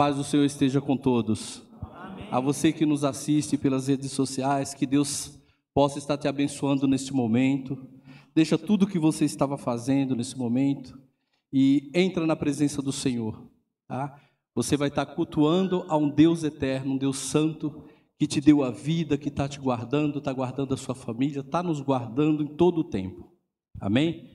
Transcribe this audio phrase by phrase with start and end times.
[0.00, 1.62] paz do Senhor esteja com todos.
[2.30, 5.38] A você que nos assiste pelas redes sociais, que Deus
[5.74, 7.76] possa estar te abençoando neste momento.
[8.34, 10.98] Deixa tudo o que você estava fazendo nesse momento
[11.52, 13.46] e entra na presença do Senhor.
[13.86, 14.18] Tá?
[14.54, 17.84] Você vai estar cultuando a um Deus eterno, um Deus santo,
[18.18, 21.62] que te deu a vida, que está te guardando, está guardando a sua família, está
[21.62, 23.30] nos guardando em todo o tempo.
[23.78, 24.30] Amém?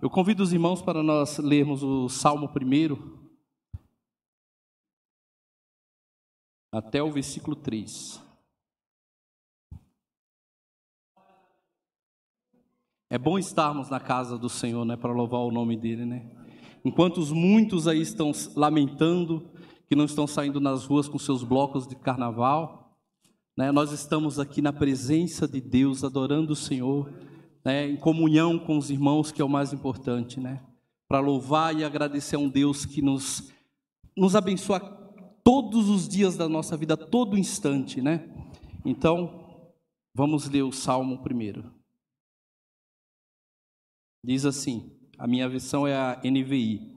[0.00, 3.19] Eu convido os irmãos para nós lermos o Salmo primeiro,
[6.72, 8.22] até o versículo 3.
[13.12, 16.30] É bom estarmos na casa do Senhor, né, para louvar o nome dele, né?
[16.84, 19.50] Enquanto os muitos aí estão lamentando
[19.88, 22.96] que não estão saindo nas ruas com seus blocos de carnaval,
[23.58, 23.72] né?
[23.72, 27.12] Nós estamos aqui na presença de Deus, adorando o Senhor,
[27.64, 30.62] né, em comunhão com os irmãos, que é o mais importante, né?
[31.08, 33.52] Para louvar e agradecer a um Deus que nos
[34.16, 34.99] nos abençoa
[35.44, 38.28] todos os dias da nossa vida, todo instante, né?
[38.84, 39.68] Então,
[40.14, 41.72] vamos ler o Salmo primeiro.
[44.24, 46.96] Diz assim: a minha versão é a NVI.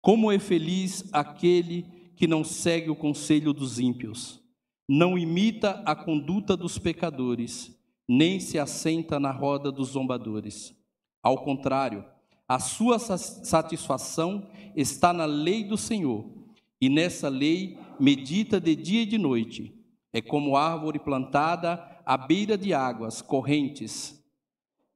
[0.00, 1.82] Como é feliz aquele
[2.16, 4.40] que não segue o conselho dos ímpios,
[4.88, 7.76] não imita a conduta dos pecadores,
[8.08, 10.74] nem se assenta na roda dos zombadores.
[11.22, 12.04] Ao contrário,
[12.48, 16.24] a sua satisfação está na lei do Senhor,
[16.80, 19.74] e nessa lei medita de dia e de noite.
[20.12, 24.18] É como árvore plantada à beira de águas correntes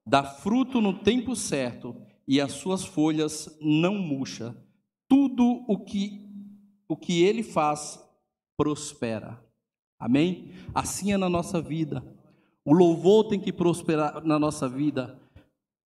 [0.07, 1.97] dá fruto no tempo certo
[2.27, 4.57] e as suas folhas não murcha.
[5.09, 6.21] Tudo o que
[6.89, 7.99] o que ele faz
[8.55, 9.43] prospera.
[9.99, 10.51] Amém?
[10.75, 12.05] Assim é na nossa vida.
[12.65, 15.19] O louvor tem que prosperar na nossa vida.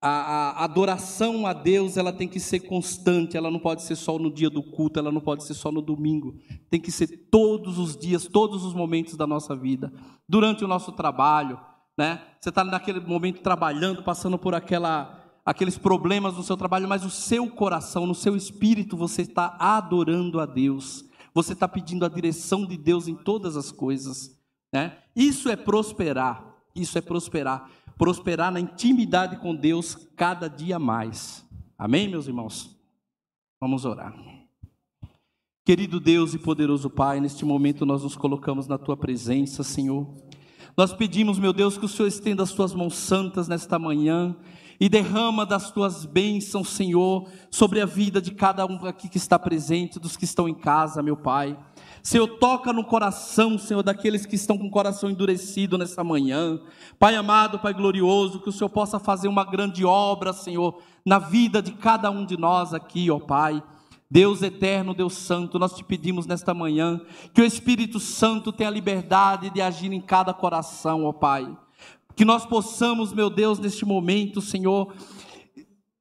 [0.08, 4.32] A, adoração a Deus ela tem que ser constante, ela não pode ser só no
[4.32, 6.36] dia do culto, ela não pode ser só no domingo,
[6.70, 9.92] tem que ser todos os dias, todos os momentos da nossa vida,
[10.30, 11.60] durante o nosso trabalho,
[11.98, 12.22] né?
[12.40, 17.10] Você está naquele momento trabalhando, passando por aquela, aqueles problemas no seu trabalho, mas o
[17.10, 21.04] seu coração, no seu espírito, você está adorando a Deus.
[21.34, 24.40] Você está pedindo a direção de Deus em todas as coisas,
[24.72, 25.00] né?
[25.16, 26.54] Isso é prosperar.
[26.76, 27.70] Isso é prosperar.
[27.98, 31.46] Prosperar na intimidade com Deus cada dia mais.
[31.78, 32.76] Amém, meus irmãos?
[33.60, 34.14] Vamos orar.
[35.66, 40.08] Querido Deus e poderoso Pai, neste momento nós nos colocamos na tua presença, Senhor.
[40.78, 44.36] Nós pedimos, meu Deus, que o Senhor estenda as tuas mãos santas nesta manhã
[44.80, 49.40] e derrama das tuas bênçãos, Senhor, sobre a vida de cada um aqui que está
[49.40, 51.58] presente, dos que estão em casa, meu Pai.
[52.06, 56.62] Senhor, toca no coração, Senhor, daqueles que estão com o coração endurecido nessa manhã.
[57.00, 61.64] Pai amado, Pai glorioso, que o Senhor possa fazer uma grande obra, Senhor, na vida
[61.64, 63.64] de cada um de nós aqui, ó Pai.
[64.08, 67.02] Deus eterno, Deus santo, nós te pedimos nesta manhã
[67.34, 71.58] que o Espírito Santo tenha liberdade de agir em cada coração, ó Pai.
[72.16, 74.94] Que nós possamos, meu Deus, neste momento, Senhor,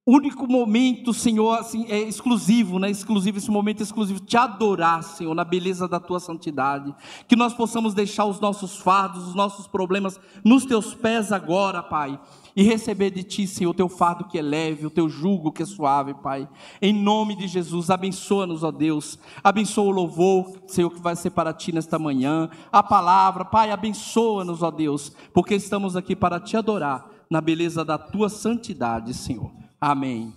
[0.06, 2.90] único momento, Senhor, assim, é exclusivo, né?
[2.90, 6.94] Exclusivo, esse momento exclusivo, te adorar, Senhor, na beleza da tua santidade.
[7.26, 12.20] Que nós possamos deixar os nossos fardos, os nossos problemas nos teus pés agora, Pai
[12.56, 15.62] e receber de Ti, Senhor, o Teu fardo que é leve, o Teu jugo que
[15.62, 16.49] é suave, Pai.
[16.80, 19.18] Em nome de Jesus, abençoa-nos, ó Deus.
[19.42, 22.49] Abençoa o louvor, Senhor, que vai ser para Ti nesta manhã.
[22.70, 27.99] A palavra, Pai, abençoa-nos, ó Deus, porque estamos aqui para Te adorar na beleza da
[27.99, 29.63] Tua santidade, Senhor.
[29.81, 30.33] Amém.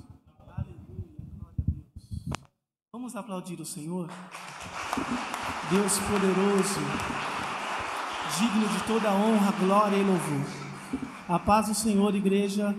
[2.92, 4.10] Vamos aplaudir o Senhor.
[5.70, 6.80] Deus poderoso,
[8.40, 10.46] digno de toda honra, glória e louvor.
[11.30, 12.76] A paz do Senhor, igreja,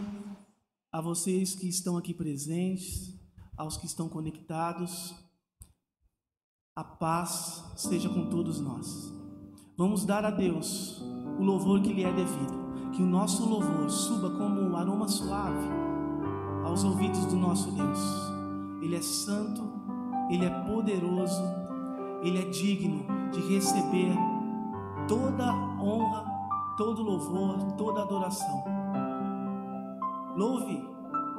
[0.91, 3.15] a vocês que estão aqui presentes,
[3.57, 5.15] aos que estão conectados,
[6.75, 9.13] a paz seja com todos nós.
[9.77, 11.01] Vamos dar a Deus
[11.39, 15.88] o louvor que lhe é devido, que o nosso louvor suba como um aroma suave
[16.69, 17.99] aos ouvidos do nosso Deus.
[18.81, 19.63] Ele é santo,
[20.31, 21.43] ele é poderoso,
[22.23, 24.13] ele é digno de receber
[25.09, 26.25] toda honra
[26.77, 28.65] todo louvor, toda adoração.
[30.37, 30.89] Louve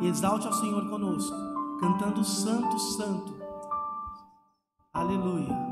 [0.01, 1.35] e exalte ao Senhor conosco,
[1.79, 3.33] cantando Santo, Santo.
[4.91, 5.68] Aleluia.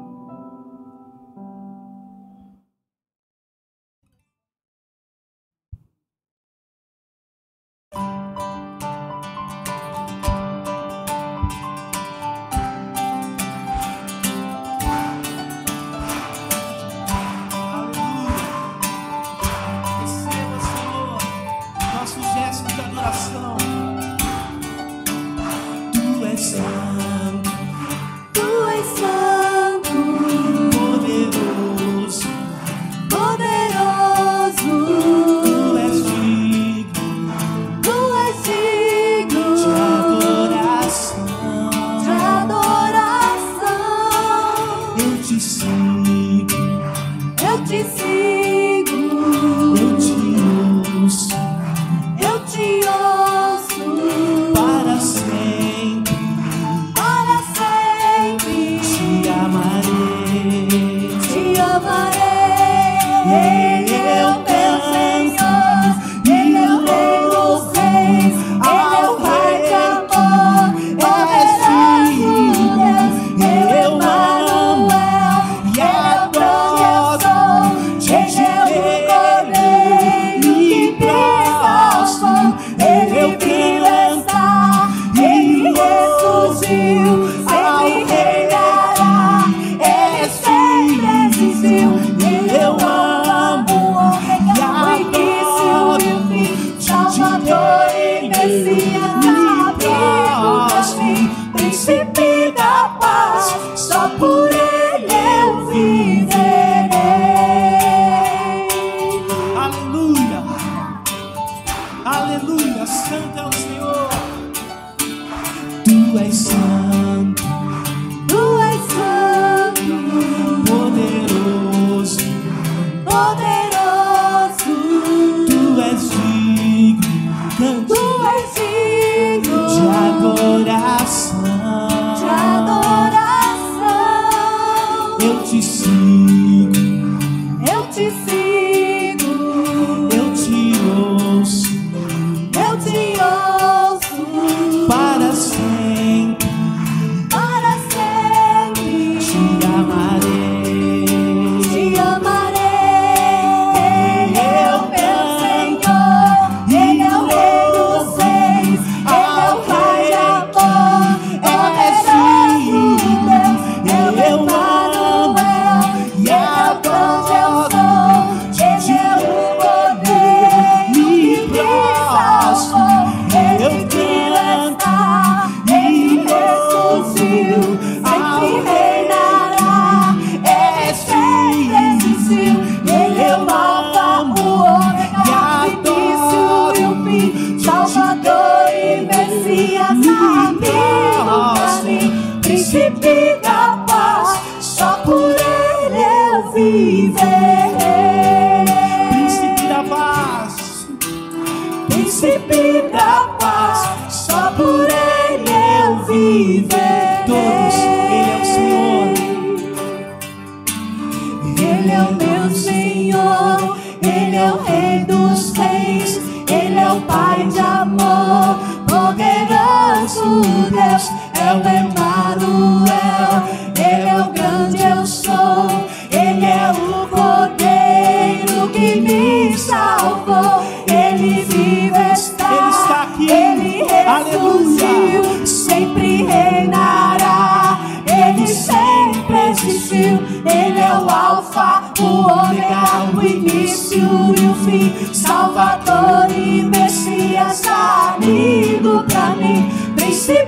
[242.07, 250.46] o ômega, o início e o fim, Salvador e Messias, amigo pra mim, princípio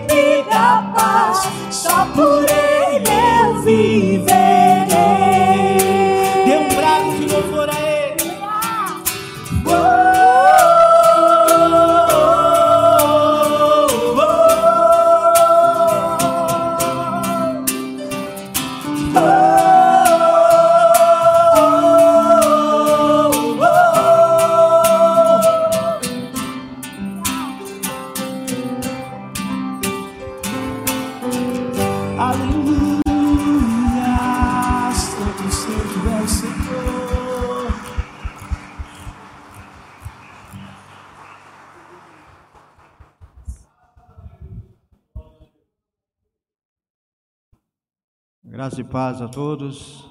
[48.89, 50.09] paz a todos.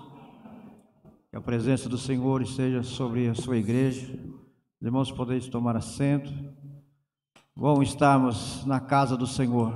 [1.30, 4.06] Que a presença do Senhor esteja sobre a sua igreja.
[4.80, 6.32] Os irmãos podeis tomar assento.
[7.56, 9.74] Bom estarmos na casa do Senhor.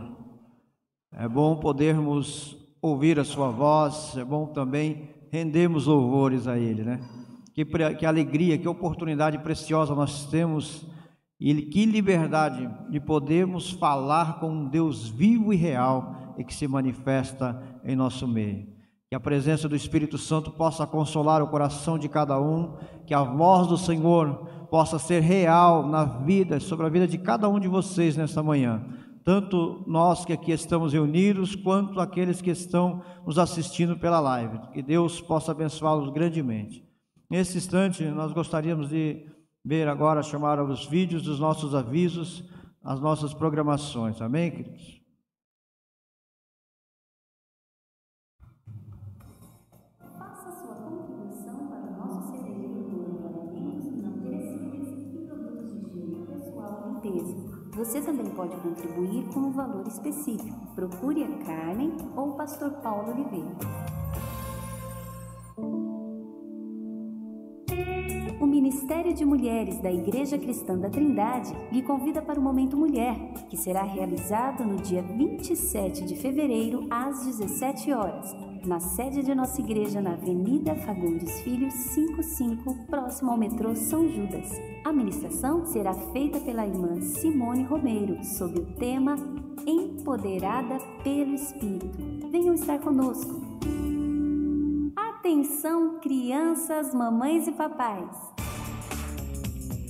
[1.12, 7.00] É bom podermos ouvir a sua voz, é bom também rendermos louvores a ele, né?
[7.54, 7.64] Que,
[7.98, 10.86] que alegria, que oportunidade preciosa nós temos
[11.38, 16.68] e que liberdade de podermos falar com um Deus vivo e real e que se
[16.68, 18.71] manifesta em nosso meio.
[19.12, 23.22] Que a presença do Espírito Santo possa consolar o coração de cada um, que a
[23.22, 24.36] voz do Senhor
[24.70, 28.82] possa ser real na vida, sobre a vida de cada um de vocês nesta manhã.
[29.22, 34.58] Tanto nós que aqui estamos reunidos, quanto aqueles que estão nos assistindo pela live.
[34.72, 36.82] Que Deus possa abençoá-los grandemente.
[37.28, 39.26] Nesse instante, nós gostaríamos de
[39.62, 42.48] ver agora, chamar os vídeos dos nossos avisos,
[42.82, 44.22] as nossas programações.
[44.22, 45.01] Amém, queridos?
[57.82, 60.56] Você também pode contribuir com um valor específico.
[60.72, 63.56] Procure a Carmen ou o pastor Paulo Oliveira.
[68.40, 73.16] O Ministério de Mulheres da Igreja Cristã da Trindade lhe convida para o Momento Mulher,
[73.50, 78.32] que será realizado no dia 27 de fevereiro, às 17 horas,
[78.66, 84.50] na sede de nossa igreja na Avenida Fagundes Filho 55, próximo ao metrô São Judas.
[84.84, 89.16] A ministração será feita pela irmã Simone Romeiro, sob o tema
[89.66, 91.98] Empoderada pelo Espírito.
[92.30, 93.40] Venham estar conosco.
[94.96, 98.51] Atenção, crianças, mamães e papais!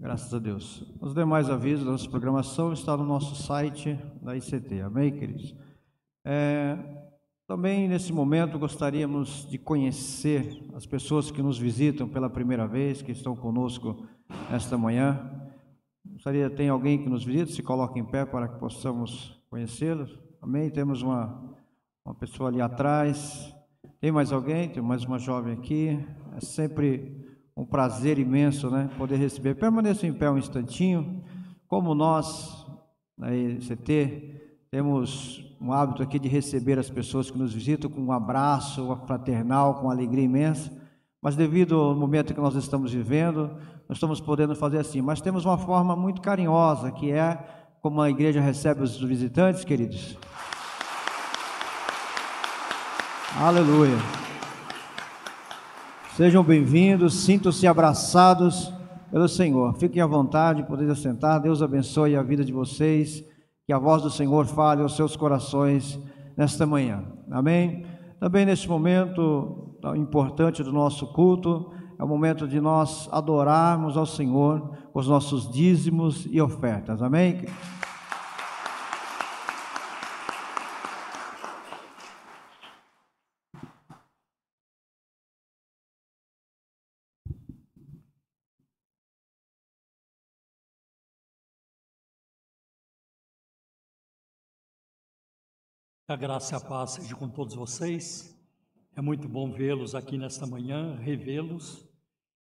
[0.06, 0.84] Graças a Deus.
[1.02, 4.82] Os demais avisos da nossa programação estão no nosso site da ICT.
[4.82, 5.56] Amém, queridos?
[6.24, 6.78] É,
[7.48, 13.12] também nesse momento gostaríamos de conhecer as pessoas que nos visitam pela primeira vez, que
[13.12, 14.06] estão conosco
[14.52, 15.28] esta manhã.
[16.06, 17.54] Gostaria, tem alguém que nos visita?
[17.54, 20.20] Se coloque em pé para que possamos conhecê-los.
[20.40, 20.70] Amém?
[20.70, 21.58] Temos uma,
[22.06, 23.56] uma pessoa ali atrás.
[24.00, 24.70] Tem mais alguém?
[24.70, 25.98] Tem mais uma jovem aqui.
[26.38, 27.25] É sempre
[27.56, 28.90] um prazer imenso, né?
[28.98, 29.56] Poder receber.
[29.56, 31.24] Permaneça em pé um instantinho.
[31.68, 32.66] Como nós,
[33.18, 38.12] na ICT, temos um hábito aqui de receber as pessoas que nos visitam com um
[38.12, 40.72] abraço fraternal, com alegria imensa.
[41.22, 43.50] Mas devido ao momento que nós estamos vivendo,
[43.88, 45.02] nós estamos podendo fazer assim.
[45.02, 47.40] Mas temos uma forma muito carinhosa, que é
[47.82, 50.18] como a igreja recebe os visitantes, queridos.
[53.40, 54.25] Aleluia.
[56.16, 58.72] Sejam bem-vindos, sintam-se abraçados
[59.12, 59.74] pelo Senhor.
[59.78, 61.42] Fiquem à vontade, podem assentar.
[61.42, 63.22] Deus abençoe a vida de vocês.
[63.68, 66.00] Que a voz do Senhor fale aos seus corações
[66.38, 67.04] nesta manhã.
[67.30, 67.86] Amém?
[68.18, 74.72] Também neste momento importante do nosso culto, é o momento de nós adorarmos ao Senhor
[74.94, 77.02] com os nossos dízimos e ofertas.
[77.02, 77.42] Amém?
[96.08, 98.40] A graça e a paz seja com todos vocês.
[98.96, 101.84] É muito bom vê-los aqui nesta manhã, revê-los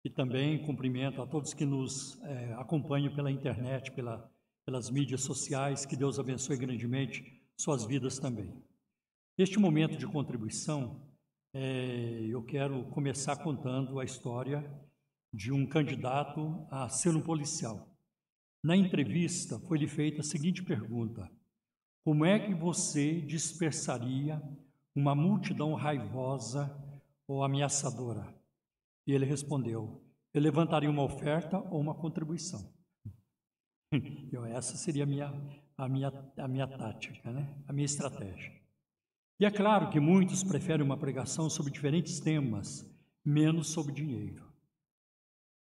[0.02, 4.32] e também cumprimento a todos que nos é, acompanham pela internet, pela,
[4.66, 5.86] pelas mídias sociais.
[5.86, 7.22] Que Deus abençoe grandemente
[7.58, 8.50] suas vidas também.
[9.38, 11.06] Neste momento de contribuição,
[11.54, 14.64] é, eu quero começar contando a história
[15.34, 17.94] de um candidato a ser um policial.
[18.64, 21.30] Na entrevista, foi-lhe feita a seguinte pergunta
[22.04, 24.42] como é que você dispersaria
[24.96, 26.76] uma multidão raivosa
[27.28, 28.34] ou ameaçadora?
[29.06, 32.74] E ele respondeu: Eu levantaria uma oferta ou uma contribuição.
[34.32, 35.34] Eu, essa seria a minha,
[35.78, 37.52] a, minha, a minha tática, né?
[37.68, 38.54] a minha estratégia.
[39.40, 42.86] E é claro que muitos preferem uma pregação sobre diferentes temas,
[43.26, 44.48] menos sobre dinheiro.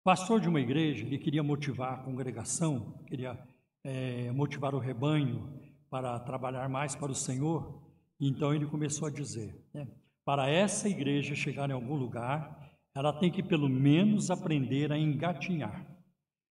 [0.04, 3.38] Pastor de uma igreja, ele queria motivar a congregação, queria
[3.82, 5.60] é, motivar o rebanho
[5.94, 7.80] para trabalhar mais para o Senhor,
[8.20, 9.86] então ele começou a dizer: né,
[10.24, 15.86] para essa igreja chegar em algum lugar, ela tem que pelo menos aprender a engatinhar.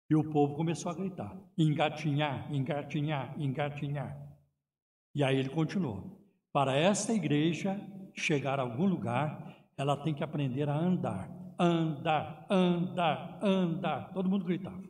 [0.09, 4.17] E o povo começou a gritar: engatinhar, engatinhar, engatinhar.
[5.13, 7.77] E aí ele continuou: para esta igreja
[8.13, 11.29] chegar a algum lugar, ela tem que aprender a andar,
[11.59, 14.13] andar, andar, andar.
[14.13, 14.81] Todo mundo gritava.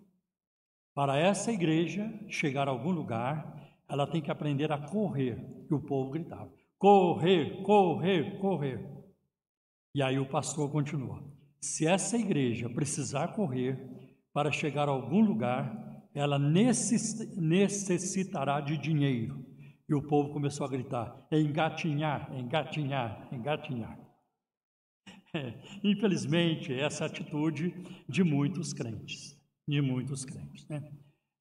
[0.94, 3.63] Para essa igreja chegar a algum lugar,
[3.94, 5.38] ela tem que aprender a correr.
[5.70, 8.84] E o povo gritava: correr, correr, correr.
[9.94, 11.24] E aí o pastor continua:
[11.62, 13.78] se essa igreja precisar correr
[14.34, 19.46] para chegar a algum lugar, ela necessitará de dinheiro.
[19.88, 24.00] E o povo começou a gritar: engatinhar, engatinhar, engatinhar.
[25.36, 25.52] É,
[25.84, 27.74] infelizmente, essa é a atitude
[28.08, 29.36] de muitos crentes,
[29.68, 30.68] de muitos crentes.
[30.68, 30.94] Né?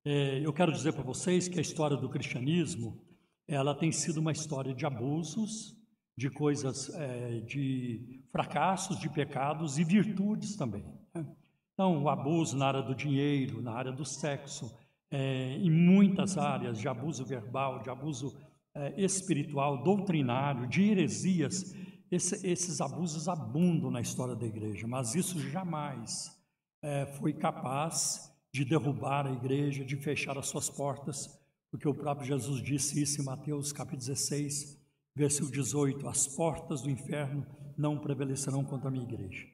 [0.04, 3.00] É, eu quero dizer para vocês que a história do cristianismo,
[3.46, 5.76] ela tem sido uma história de abusos,
[6.16, 10.84] de coisas, é, de fracassos, de pecados e virtudes também.
[11.14, 11.24] Né?
[11.72, 14.76] Então, o abuso na área do dinheiro, na área do sexo,
[15.08, 18.36] é, em muitas áreas de abuso verbal, de abuso
[18.74, 21.74] é, espiritual, doutrinário, de heresias,
[22.10, 26.36] esse, esses abusos abundam na história da igreja, mas isso jamais
[26.82, 32.26] é, foi capaz de derrubar a igreja, de fechar as suas portas, porque o próprio
[32.26, 34.78] Jesus disse isso em Mateus capítulo 16,
[35.16, 37.46] versículo 18: As portas do inferno
[37.78, 39.46] não prevalecerão contra a minha igreja.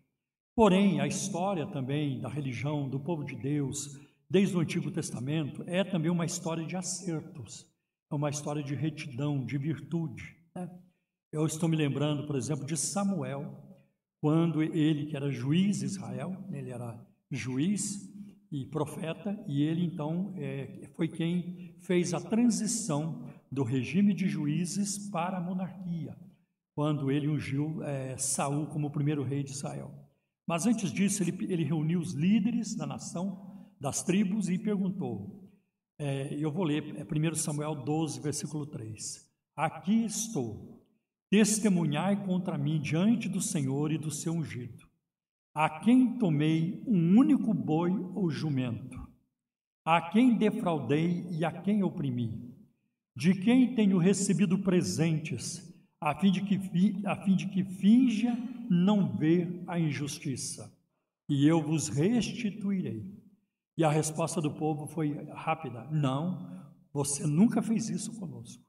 [0.57, 3.97] Porém, a história também da religião, do povo de Deus,
[4.29, 7.65] desde o Antigo Testamento, é também uma história de acertos,
[8.11, 10.37] é uma história de retidão, de virtude.
[10.57, 10.69] Né?
[11.31, 13.65] Eu estou me lembrando, por exemplo, de Samuel,
[14.21, 18.13] quando ele, que era juiz de Israel, ele era juiz
[18.51, 25.11] e profeta, e ele então é, foi quem fez a transição do regime de juízes
[25.11, 26.17] para a monarquia,
[26.75, 29.93] quando ele ungiu é, Saul como primeiro rei de Israel.
[30.47, 35.53] Mas antes disso, ele, ele reuniu os líderes da nação, das tribos, e perguntou:
[35.99, 39.29] é, eu vou ler é 1 Samuel 12, versículo 3.
[39.55, 40.83] Aqui estou,
[41.29, 44.88] testemunhai contra mim diante do Senhor e do seu ungido
[45.59, 48.97] a quem tomei um único boi ou jumento,
[49.85, 52.55] a quem defraudei e a quem oprimi,
[53.17, 58.39] de quem tenho recebido presentes, a fim de que, a fim de que finja
[58.71, 60.73] não ver a injustiça,
[61.29, 63.13] e eu vos restituirei.
[63.77, 68.63] E a resposta do povo foi rápida: Não, você nunca fez isso conosco.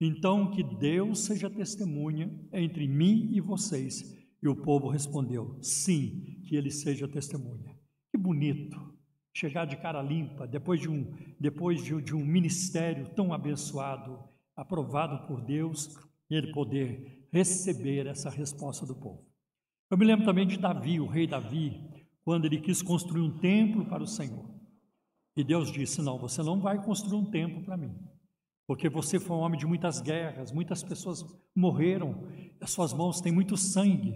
[0.00, 6.56] Então, que Deus seja testemunha entre mim e vocês e o povo respondeu: Sim, que
[6.56, 7.76] ele seja testemunha.
[8.10, 8.98] Que bonito
[9.32, 14.18] chegar de cara limpa depois de um, depois de, de um ministério tão abençoado,
[14.56, 15.94] aprovado por Deus,
[16.28, 19.24] e ele poder receber essa resposta do povo.
[19.90, 21.88] Eu me lembro também de Davi, o rei Davi,
[22.22, 24.50] quando ele quis construir um templo para o Senhor.
[25.36, 27.94] E Deus disse: Não, você não vai construir um templo para mim,
[28.66, 31.24] porque você foi um homem de muitas guerras, muitas pessoas
[31.54, 32.26] morreram,
[32.60, 34.14] as suas mãos têm muito sangue,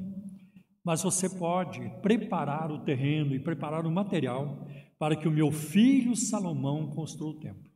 [0.84, 4.66] mas você pode preparar o terreno e preparar o material
[4.98, 7.70] para que o meu filho Salomão construa o templo.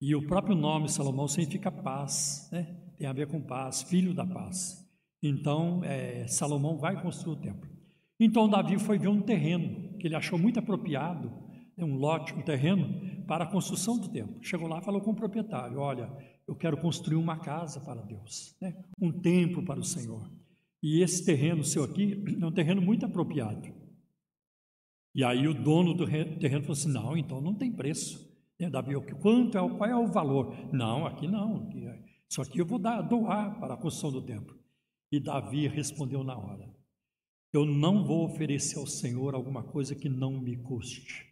[0.00, 2.76] E o próprio nome Salomão significa paz, né?
[2.98, 4.84] tem a ver com paz, filho da paz.
[5.22, 7.70] Então, é, Salomão vai construir o templo.
[8.18, 11.30] Então, Davi foi ver um terreno que ele achou muito apropriado,
[11.76, 14.42] né, um lote, um terreno, para a construção do templo.
[14.42, 16.10] Chegou lá falou com o proprietário: Olha,
[16.46, 18.74] eu quero construir uma casa para Deus, né?
[19.00, 20.30] um templo para o Senhor.
[20.82, 23.68] E esse terreno seu aqui é um terreno muito apropriado.
[25.14, 28.26] E aí o dono do terreno falou assim: não, então não tem preço.
[28.60, 30.54] Né, Davi, quanto é, qual é o valor?
[30.72, 31.70] Não, aqui não.
[32.28, 34.54] Isso aqui eu vou dar, doar para a construção do templo.
[35.10, 36.68] E Davi respondeu na hora:
[37.52, 41.26] Eu não vou oferecer ao Senhor alguma coisa que não me custe.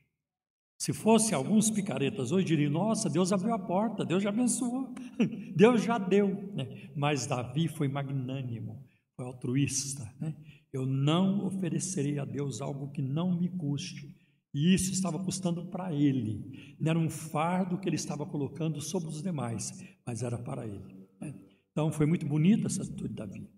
[0.79, 4.95] Se fosse alguns picaretas hoje diriam: Nossa, Deus abriu a porta, Deus já abençoou,
[5.55, 6.51] Deus já deu.
[6.55, 6.91] Né?
[6.97, 8.84] Mas Davi foi magnânimo
[9.17, 10.13] foi altruísta.
[10.21, 10.35] Né?
[10.73, 14.15] Eu não oferecerei a Deus algo que não me custe.
[14.53, 16.77] E isso estava custando para ele.
[16.79, 19.73] Não era um fardo que ele estava colocando sobre os demais,
[20.07, 21.09] mas era para ele.
[21.21, 21.35] Né?
[21.73, 23.51] Então foi muito bonita essa atitude de Davi.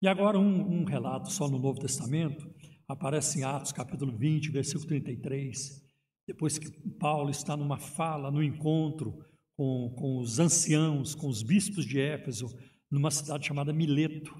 [0.00, 2.48] E agora um, um relato só no Novo Testamento,
[2.86, 5.82] aparece em Atos capítulo 20, versículo 33,
[6.26, 9.24] depois que Paulo está numa fala, no encontro
[9.56, 12.48] com, com os anciãos, com os bispos de Éfeso,
[12.90, 14.34] numa cidade chamada Mileto.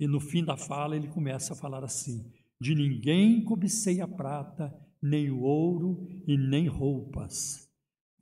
[0.00, 2.24] E no fim da fala ele começa a falar assim:
[2.58, 7.68] De ninguém cobicei a prata, nem o ouro e nem roupas.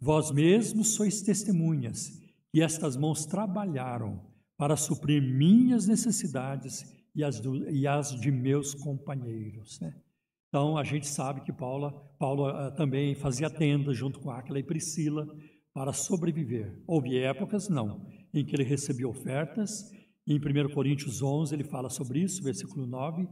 [0.00, 2.10] Vós mesmos sois testemunhas
[2.52, 8.74] que estas mãos trabalharam para suprir minhas necessidades e as, do, e as de meus
[8.74, 9.78] companheiros.
[9.80, 9.94] Né?
[10.48, 14.64] Então a gente sabe que Paulo, Paulo uh, também fazia tenda junto com Aquila e
[14.64, 15.26] Priscila
[15.72, 16.82] para sobreviver.
[16.86, 19.90] Houve épocas, não, em que ele recebia ofertas.
[20.28, 23.26] Em 1 Coríntios 11 ele fala sobre isso, versículo 9.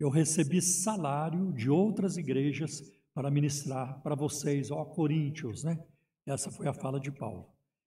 [0.00, 2.82] Eu recebi salário de outras igrejas
[3.14, 5.78] para ministrar para vocês, ó Coríntios, né?
[6.26, 7.46] Essa foi a fala de Paulo.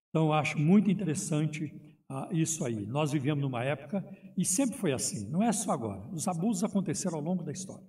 [0.10, 1.74] Então eu acho muito interessante
[2.08, 2.86] ah, isso aí.
[2.86, 4.02] Nós vivemos numa época,
[4.38, 6.08] e sempre foi assim, não é só agora.
[6.14, 7.86] Os abusos aconteceram ao longo da história.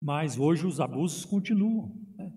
[0.00, 1.92] Mas hoje os abusos continuam.
[2.16, 2.32] Né?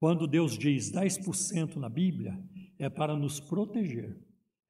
[0.00, 2.36] Quando Deus diz 10% na Bíblia,
[2.80, 4.18] é para nos proteger.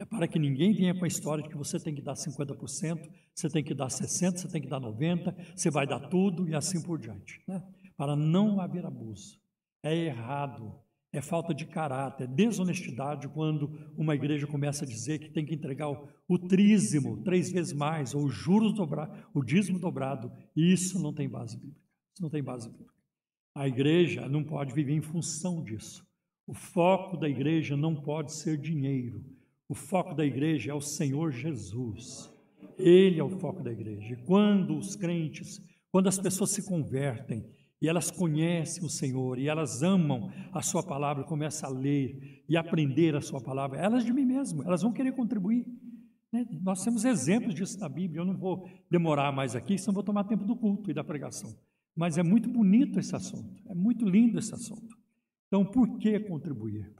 [0.02, 3.08] É para que ninguém venha com a história de que você tem que dar 50%,
[3.32, 6.56] você tem que dar 60%, você tem que dar 90%, você vai dar tudo e
[6.56, 7.40] assim por diante.
[7.46, 7.62] Né?
[7.96, 9.40] Para não haver abuso.
[9.80, 10.74] É errado
[11.12, 15.54] é falta de caráter, é desonestidade quando uma igreja começa a dizer que tem que
[15.54, 20.32] entregar o, o trízimo três vezes mais, ou juros dobrado, o dízimo dobrado.
[20.56, 21.82] Isso não tem base bíblica.
[22.14, 22.92] Isso não tem base bíblica.
[23.54, 26.02] A igreja não pode viver em função disso.
[26.46, 29.22] O foco da igreja não pode ser dinheiro.
[29.72, 32.30] O foco da igreja é o Senhor Jesus.
[32.78, 34.12] Ele é o foco da igreja.
[34.12, 37.42] E quando os crentes, quando as pessoas se convertem,
[37.80, 42.54] e elas conhecem o Senhor, e elas amam a Sua palavra, começam a ler e
[42.54, 45.66] aprender a Sua palavra, elas de mim mesmo, elas vão querer contribuir.
[46.30, 46.46] Né?
[46.60, 50.24] Nós temos exemplos disso na Bíblia, eu não vou demorar mais aqui, senão vou tomar
[50.24, 51.50] tempo do culto e da pregação.
[51.96, 54.94] Mas é muito bonito esse assunto, é muito lindo esse assunto.
[55.46, 56.92] Então, por que contribuir?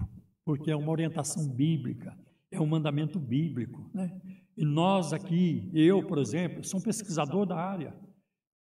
[0.43, 2.17] Porque é uma orientação bíblica,
[2.53, 3.91] é um mandamento bíblico.
[3.93, 4.21] Né?
[4.57, 7.95] E nós aqui, eu, por exemplo, sou um pesquisador da área.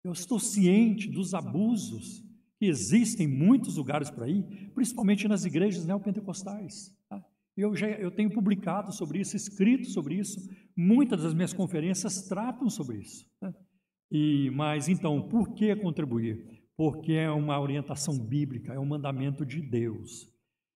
[0.05, 2.23] Eu estou ciente dos abusos
[2.59, 4.43] que existem em muitos lugares por aí,
[4.75, 6.95] principalmente nas igrejas neopentecostais.
[7.09, 7.25] Tá?
[7.57, 12.69] Eu, já, eu tenho publicado sobre isso, escrito sobre isso, muitas das minhas conferências tratam
[12.69, 13.27] sobre isso.
[13.41, 13.55] Tá?
[14.11, 16.63] E, mas então, por que contribuir?
[16.77, 20.29] Porque é uma orientação bíblica, é um mandamento de Deus.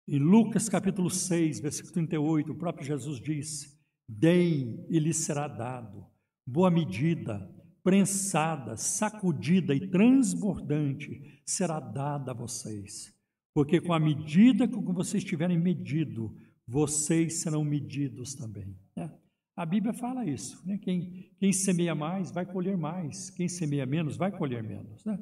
[0.06, 6.04] Em Lucas capítulo 6, versículo 38, o próprio Jesus diz: Deem e lhes será dado,
[6.44, 7.48] boa medida,
[7.84, 13.14] prensada, sacudida e transbordante será dada a vocês.
[13.54, 16.34] Porque com a medida com que vocês tiverem medido,
[16.66, 18.76] vocês serão medidos também.
[18.96, 19.12] Né?
[19.54, 20.66] A Bíblia fala isso.
[20.66, 20.78] Né?
[20.78, 25.04] Quem, quem semeia mais vai colher mais, quem semeia menos vai colher menos.
[25.04, 25.16] Né?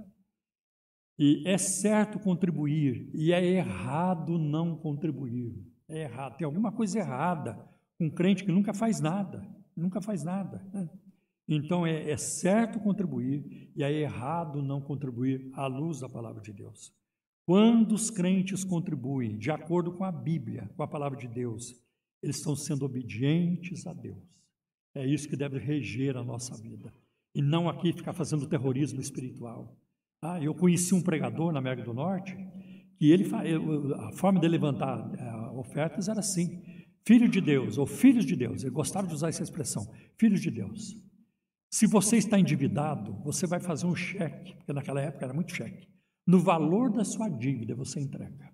[1.22, 5.54] E é certo contribuir, e é errado não contribuir.
[5.86, 6.38] É errado.
[6.38, 7.62] Tem alguma coisa errada
[7.98, 10.66] com um crente que nunca faz nada, nunca faz nada.
[10.72, 10.88] Né?
[11.46, 16.54] Então é, é certo contribuir e é errado não contribuir à luz da palavra de
[16.54, 16.90] Deus.
[17.44, 21.74] Quando os crentes contribuem de acordo com a Bíblia, com a palavra de Deus,
[22.22, 24.24] eles estão sendo obedientes a Deus.
[24.94, 26.90] É isso que deve reger a nossa vida.
[27.34, 29.76] E não aqui ficar fazendo terrorismo espiritual.
[30.22, 32.36] Ah, eu conheci um pregador na América do Norte
[32.98, 33.26] que ele
[33.96, 36.62] a forma de levantar eh, ofertas era assim:
[37.06, 38.62] filho de Deus ou filhos de Deus.
[38.62, 40.94] Ele gostava de usar essa expressão, filhos de Deus.
[41.70, 45.88] Se você está endividado, você vai fazer um cheque, porque naquela época era muito cheque.
[46.26, 48.50] No valor da sua dívida você entrega.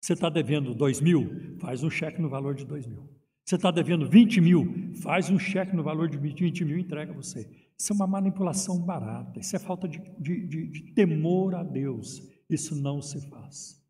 [0.00, 1.58] Você está devendo 2 mil?
[1.60, 3.10] Faz um cheque no valor de 2 mil.
[3.44, 4.94] Você está devendo 20 mil?
[5.02, 7.46] Faz um cheque no valor de 20 mil e entrega você.
[7.78, 12.22] Isso é uma manipulação barata, isso é falta de, de, de, de temor a Deus.
[12.48, 13.82] Isso não se faz.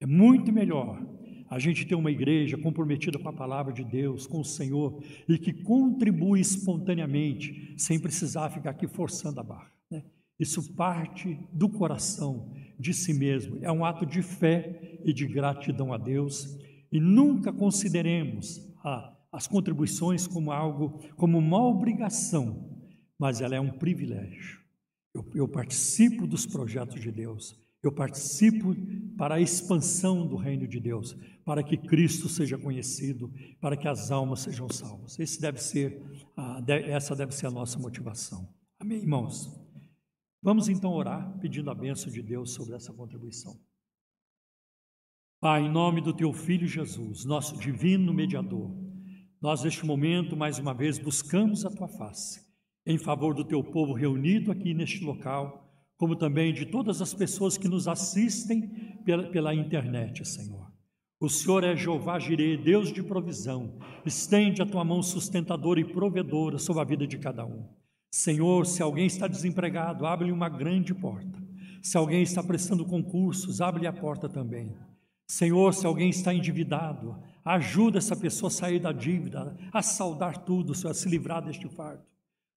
[0.00, 1.04] É muito melhor
[1.48, 5.38] a gente ter uma igreja comprometida com a palavra de Deus, com o Senhor, e
[5.38, 9.72] que contribui espontaneamente, sem precisar ficar aqui forçando a barra.
[9.90, 10.04] Né?
[10.38, 13.58] Isso parte do coração, de si mesmo.
[13.62, 16.58] É um ato de fé e de gratidão a Deus.
[16.92, 22.77] E nunca consideremos a, as contribuições como algo, como uma obrigação,
[23.18, 24.60] mas ela é um privilégio.
[25.12, 27.58] Eu, eu participo dos projetos de Deus.
[27.82, 28.74] Eu participo
[29.16, 34.10] para a expansão do reino de Deus, para que Cristo seja conhecido, para que as
[34.10, 35.16] almas sejam salvas.
[35.40, 36.00] Deve ser,
[36.86, 38.48] essa deve ser a nossa motivação.
[38.78, 39.48] Amém, irmãos?
[40.40, 43.58] Vamos então orar pedindo a bênção de Deus sobre essa contribuição.
[45.40, 48.72] Pai, em nome do teu filho Jesus, nosso divino mediador,
[49.40, 52.47] nós neste momento mais uma vez buscamos a tua face
[52.88, 57.58] em favor do teu povo reunido aqui neste local, como também de todas as pessoas
[57.58, 58.62] que nos assistem
[59.04, 60.72] pela, pela internet, Senhor.
[61.20, 63.76] O Senhor é Jeová Jireh, Deus de provisão.
[64.06, 67.68] Estende a tua mão sustentadora e provedora sobre a vida de cada um.
[68.10, 71.38] Senhor, se alguém está desempregado, abre-lhe uma grande porta.
[71.82, 74.74] Se alguém está prestando concursos, abre-lhe a porta também.
[75.26, 80.74] Senhor, se alguém está endividado, ajuda essa pessoa a sair da dívida, a saldar tudo,
[80.74, 82.02] Senhor, a se livrar deste fardo.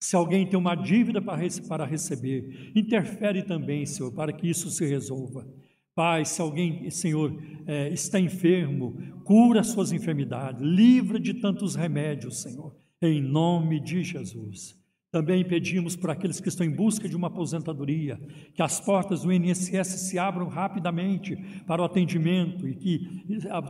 [0.02, 5.47] Se alguém tem uma dívida para receber, interfere também, Senhor, para que isso se resolva.
[5.93, 12.76] Pai, se alguém, Senhor, é, está enfermo, cura suas enfermidades, livra de tantos remédios, Senhor,
[12.99, 14.76] em nome de Jesus.
[15.12, 18.20] Também pedimos por aqueles que estão em busca de uma aposentadoria,
[18.56, 21.36] que as portas do INSS se abram rapidamente
[21.68, 23.08] para o atendimento e que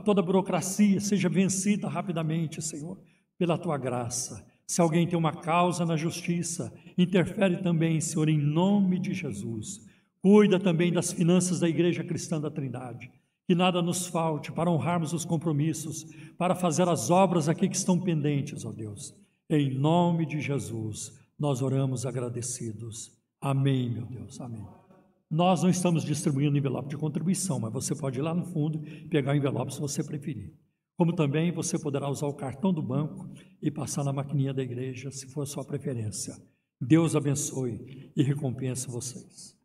[0.06, 2.98] toda a burocracia seja vencida rapidamente, Senhor,
[3.38, 4.50] pela tua graça.
[4.72, 9.86] Se alguém tem uma causa na justiça, interfere também, Senhor, em nome de Jesus.
[10.22, 13.12] Cuida também das finanças da Igreja Cristã da Trindade.
[13.46, 16.06] Que nada nos falte para honrarmos os compromissos,
[16.38, 19.14] para fazer as obras aqui que estão pendentes, ó Deus.
[19.50, 23.12] Em nome de Jesus nós oramos agradecidos.
[23.42, 24.66] Amém, meu Deus, amém.
[25.30, 29.34] Nós não estamos distribuindo envelope de contribuição, mas você pode ir lá no fundo pegar
[29.34, 30.54] o envelope se você preferir.
[30.98, 33.30] Como também você poderá usar o cartão do banco
[33.62, 36.36] e passar na maquininha da igreja, se for sua preferência.
[36.80, 39.61] Deus abençoe e recompense vocês.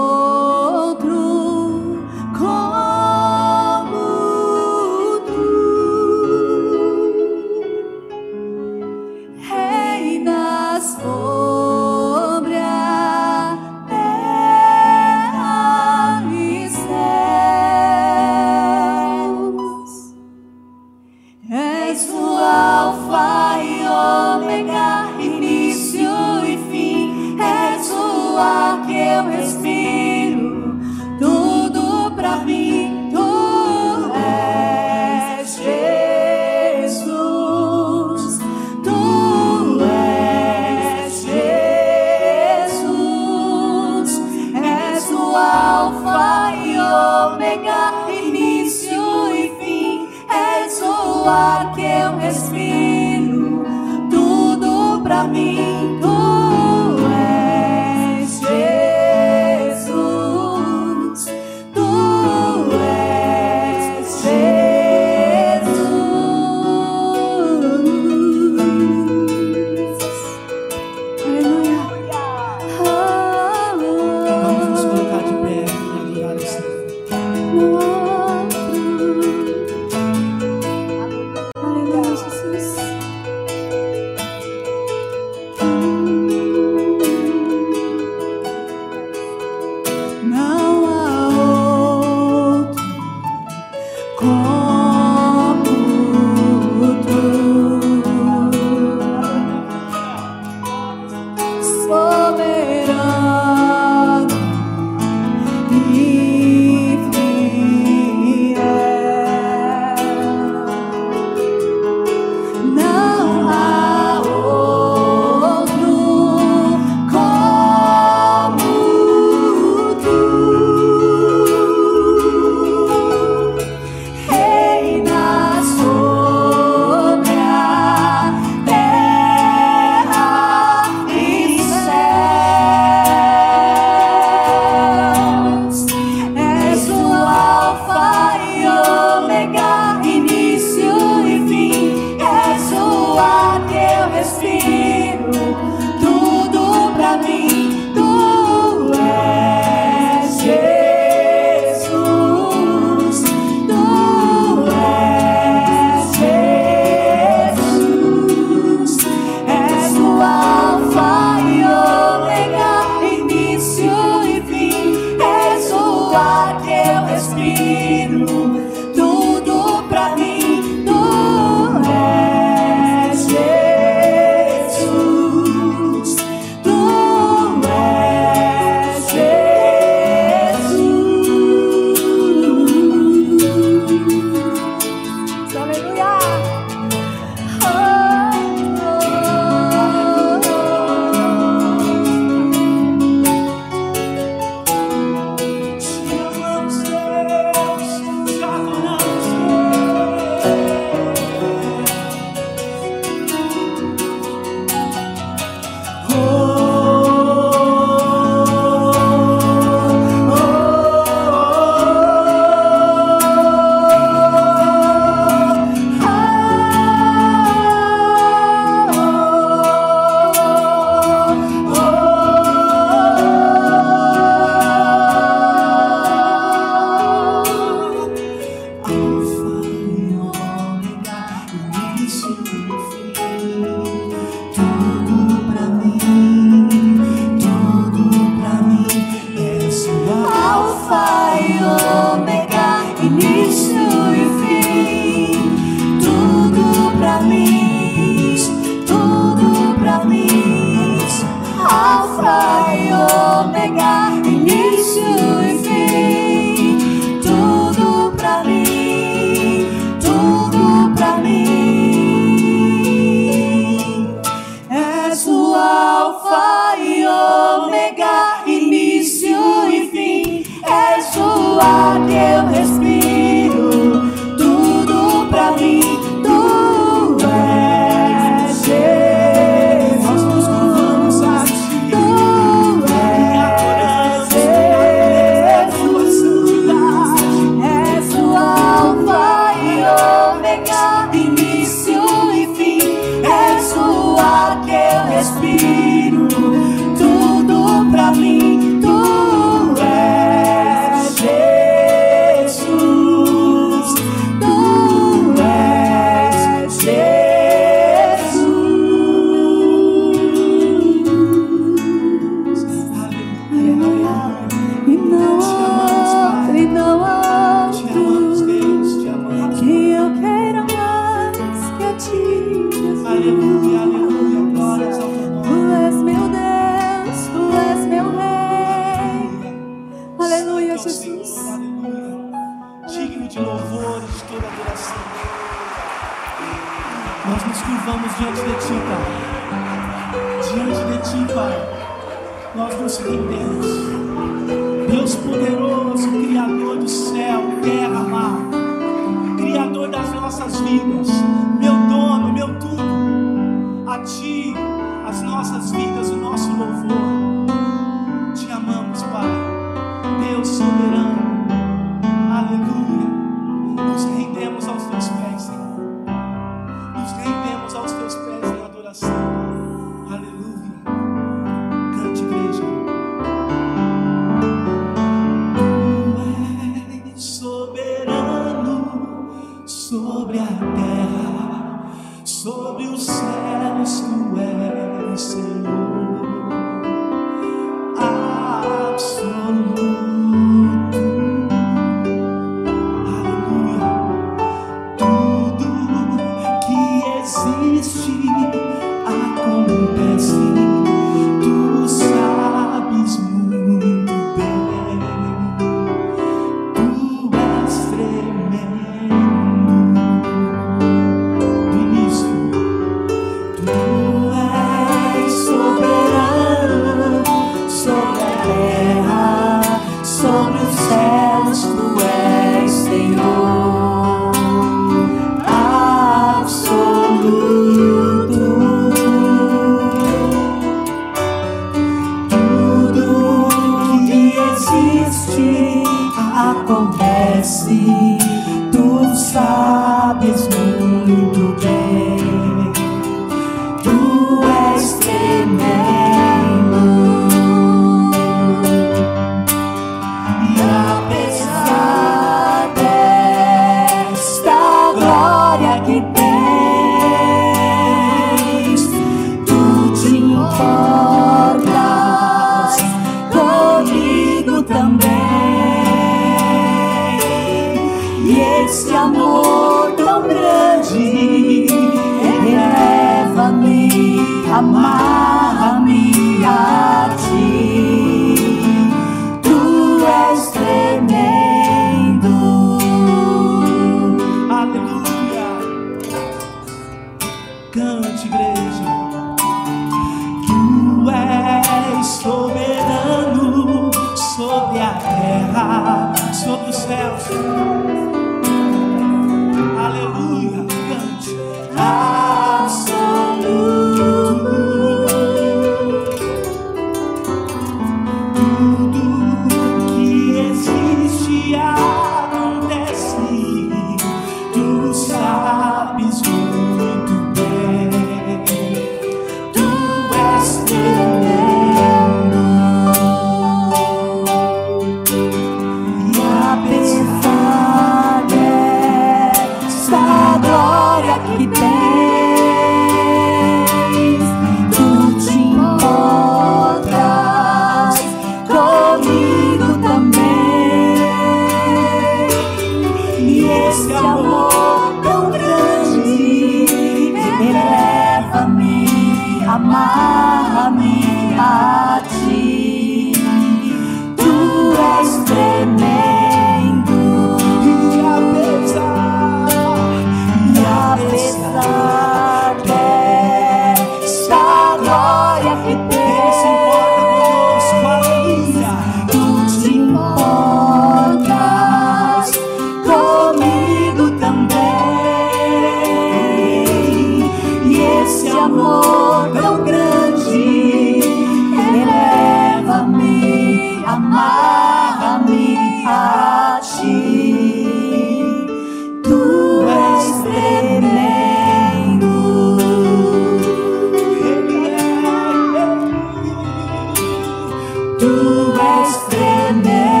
[598.61, 600.00] Tu és tremendo.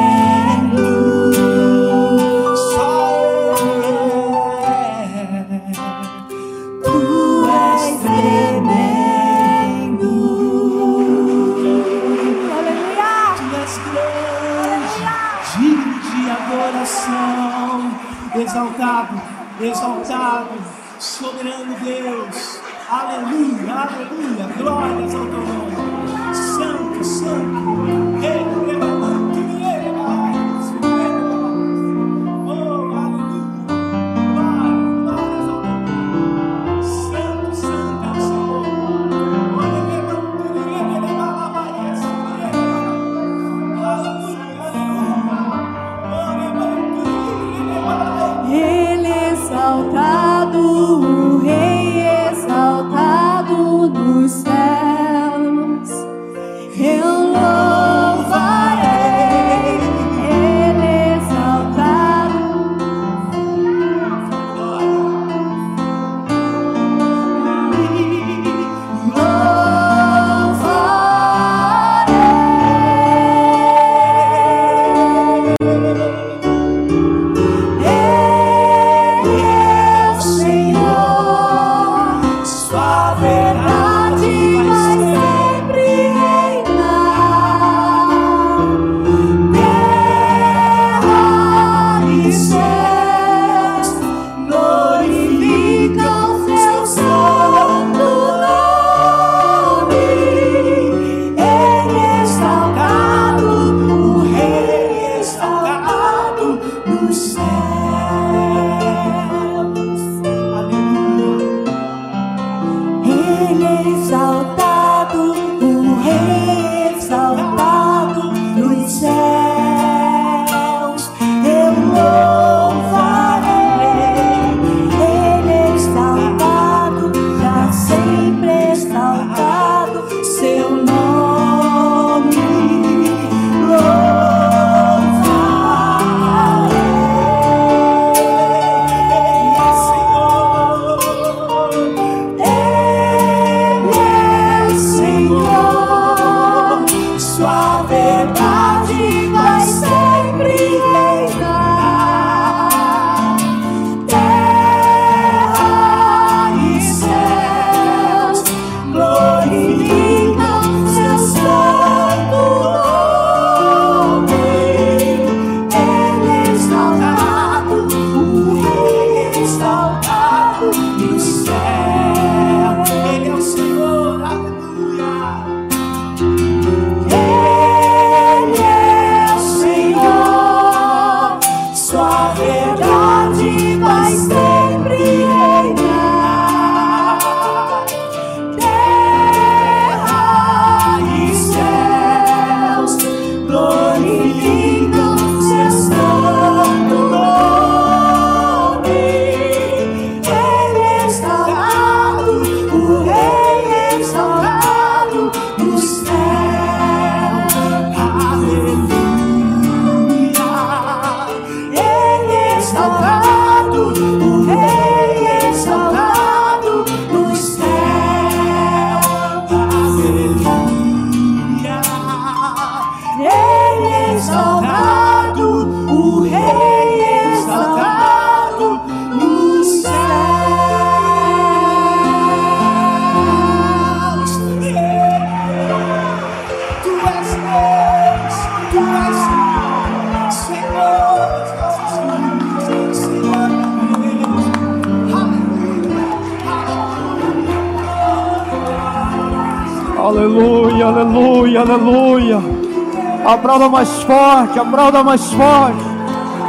[253.31, 255.79] Aplauda mais forte, aplauda mais forte.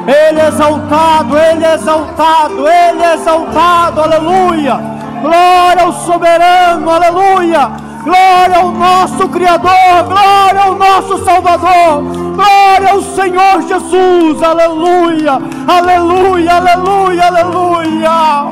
[0.05, 4.81] Ele é exaltado, Ele é exaltado, Ele é exaltado, aleluia.
[5.23, 7.71] Glória ao soberano, aleluia.
[8.03, 12.03] Glória ao nosso Criador, glória ao nosso Salvador,
[12.35, 18.51] glória ao Senhor Jesus, aleluia, aleluia, aleluia, aleluia.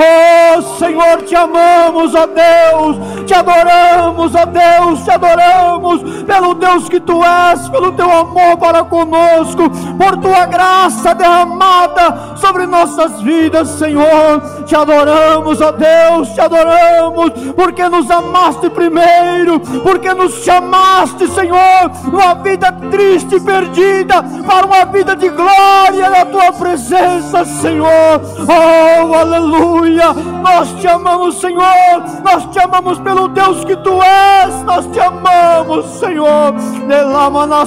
[0.00, 2.96] Oh Senhor, te amamos, ó Deus,
[3.28, 8.82] te adoramos, ó Deus, te adoramos, pelo Deus que tu és, pelo teu amor para
[8.82, 14.57] conosco, por tua graça derramada sobre nossas vidas, Senhor.
[14.68, 22.34] Te adoramos, ó Deus, te adoramos, porque nos amaste primeiro, porque nos chamaste, Senhor, uma
[22.34, 28.20] vida triste e perdida, para uma vida de glória na tua presença, Senhor.
[28.46, 30.12] Oh, aleluia.
[30.12, 32.02] Nós te amamos, Senhor.
[32.22, 34.62] Nós te amamos pelo Deus que tu és.
[34.64, 36.52] Nós te amamos, Senhor.
[36.86, 37.66] Delama na.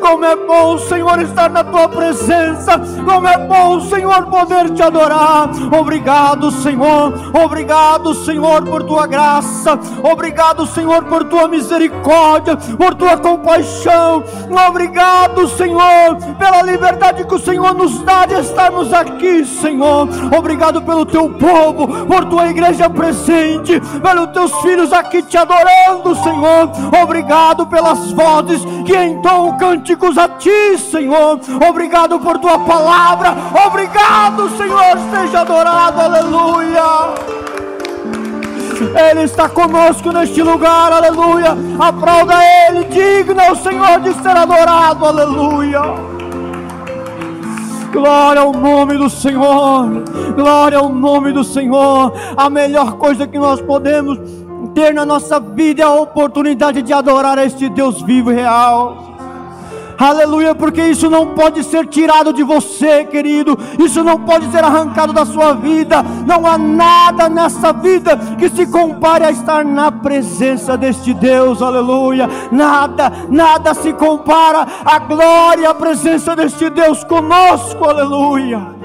[0.00, 2.80] Como é bom, Senhor, estar na tua presença.
[3.04, 5.50] Como é bom, Senhor, poder te adorar.
[5.78, 7.14] Obrigado, Senhor.
[7.32, 9.78] Obrigado, Senhor, por tua graça.
[10.02, 14.24] Obrigado, Senhor, por tua misericórdia, por tua compaixão.
[14.68, 20.08] Obrigado, Senhor, pela liberdade que o Senhor nos dá de estarmos aqui, Senhor.
[20.36, 26.70] Obrigado pelo teu povo, por tua igreja presente, pelos teus filhos aqui te adorando, Senhor.
[27.02, 31.40] Obrigado pelas vozes que entoam cânticos a ti, Senhor.
[31.68, 33.36] Obrigado por tua palavra.
[33.66, 34.77] Obrigado, Senhor.
[35.10, 36.82] Seja adorado, aleluia.
[39.10, 41.56] Ele está conosco neste lugar, aleluia.
[41.78, 42.34] Aplauda
[42.68, 45.82] Ele, digno é o Senhor de ser adorado, aleluia.
[47.92, 49.88] Glória ao nome do Senhor,
[50.36, 52.12] glória ao nome do Senhor.
[52.36, 54.18] A melhor coisa que nós podemos
[54.74, 59.07] ter na nossa vida é a oportunidade de adorar a este Deus vivo e real.
[59.98, 63.58] Aleluia, porque isso não pode ser tirado de você, querido.
[63.80, 66.04] Isso não pode ser arrancado da sua vida.
[66.24, 71.60] Não há nada nessa vida que se compare a estar na presença deste Deus.
[71.60, 72.28] Aleluia.
[72.52, 77.84] Nada, nada se compara à glória, à presença deste Deus conosco.
[77.84, 78.78] Aleluia.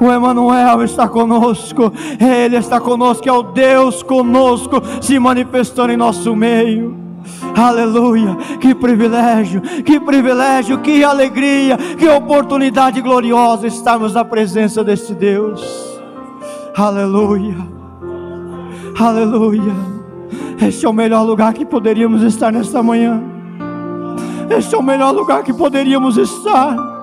[0.00, 6.34] O Emanuel está conosco, Ele está conosco, é o Deus conosco, se manifestando em nosso
[6.34, 7.03] meio.
[7.56, 15.62] Aleluia, que privilégio, que privilégio, que alegria, que oportunidade gloriosa estarmos na presença deste Deus.
[16.76, 17.56] Aleluia,
[18.98, 19.74] aleluia.
[20.66, 23.22] Este é o melhor lugar que poderíamos estar nesta manhã.
[24.50, 26.93] Este é o melhor lugar que poderíamos estar.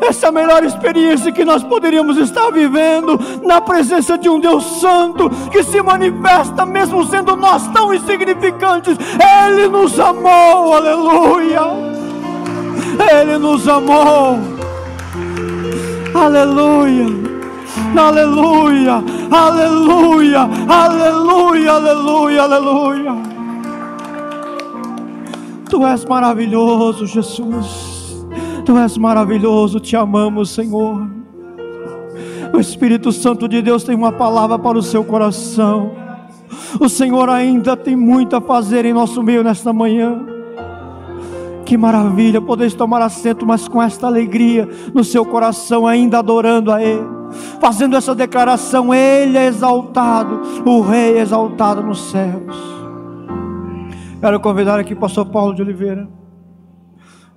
[0.00, 5.62] Essa melhor experiência que nós poderíamos estar vivendo na presença de um Deus Santo que
[5.62, 8.96] se manifesta, mesmo sendo nós tão insignificantes.
[9.46, 11.62] Ele nos amou, aleluia.
[13.20, 14.38] Ele nos amou,
[16.14, 17.28] aleluia.
[17.96, 23.16] Aleluia, aleluia, aleluia, aleluia, aleluia.
[25.70, 27.97] Tu és maravilhoso, Jesus.
[28.68, 31.08] Tu és maravilhoso, te amamos, Senhor.
[32.52, 35.92] O Espírito Santo de Deus tem uma palavra para o seu coração.
[36.78, 40.20] O Senhor ainda tem muito a fazer em nosso meio nesta manhã.
[41.64, 46.82] Que maravilha poder tomar assento, mas com esta alegria no seu coração, ainda adorando a
[46.82, 47.06] Ele,
[47.58, 52.54] fazendo essa declaração: Ele é exaltado, o Rei é exaltado nos céus.
[54.20, 56.17] Quero convidar aqui o pastor Paulo de Oliveira.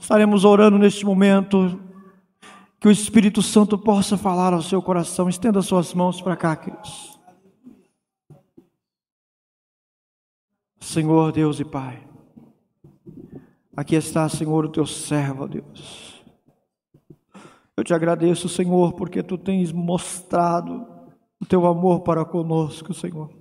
[0.01, 1.79] Estaremos orando neste momento.
[2.79, 5.29] Que o Espírito Santo possa falar ao seu coração.
[5.29, 7.19] Estenda suas mãos para cá, queridos.
[10.79, 12.05] Senhor Deus e Pai,
[13.77, 16.21] aqui está, Senhor, o teu servo, Deus.
[17.77, 20.87] Eu te agradeço, Senhor, porque tu tens mostrado
[21.39, 23.40] o teu amor para conosco, Senhor.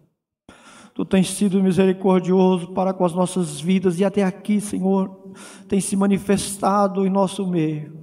[0.94, 5.32] Tu tens sido misericordioso para com as nossas vidas e até aqui, Senhor,
[5.68, 7.98] tem se manifestado em nosso meio.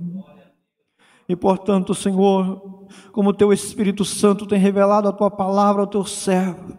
[1.28, 6.78] E portanto, Senhor, como teu Espírito Santo tem revelado a tua palavra ao teu servo,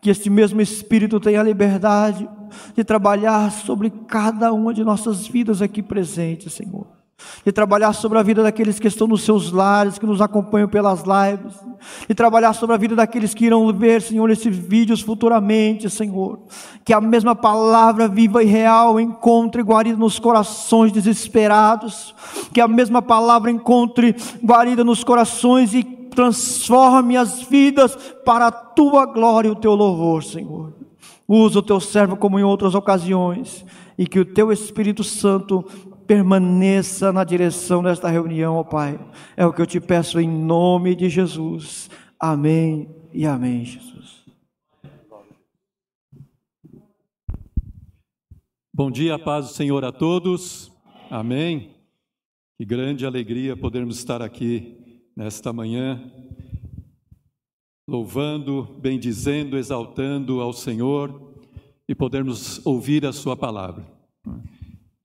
[0.00, 2.28] que este mesmo Espírito tenha a liberdade
[2.74, 6.97] de trabalhar sobre cada uma de nossas vidas aqui presentes, Senhor.
[7.44, 11.02] De trabalhar sobre a vida daqueles que estão nos seus lares, que nos acompanham pelas
[11.02, 11.54] lives,
[12.06, 16.40] de trabalhar sobre a vida daqueles que irão ver, Senhor, esses vídeos futuramente, Senhor.
[16.84, 22.14] Que a mesma palavra viva e real encontre guarida nos corações desesperados,
[22.52, 24.14] que a mesma palavra encontre
[24.44, 30.24] guarida nos corações e transforme as vidas para a tua glória e o teu louvor,
[30.24, 30.72] Senhor.
[31.26, 33.64] Usa o teu servo como em outras ocasiões
[33.98, 35.64] e que o teu Espírito Santo
[36.08, 38.98] permaneça na direção desta reunião, ó Pai.
[39.36, 41.90] É o que eu te peço em nome de Jesus.
[42.18, 44.24] Amém e amém, Jesus.
[48.74, 50.72] Bom dia, paz do Senhor a todos.
[51.10, 51.74] Amém.
[52.56, 56.10] Que grande alegria podermos estar aqui nesta manhã,
[57.86, 61.34] louvando, bendizendo, exaltando ao Senhor
[61.86, 63.84] e podermos ouvir a Sua palavra.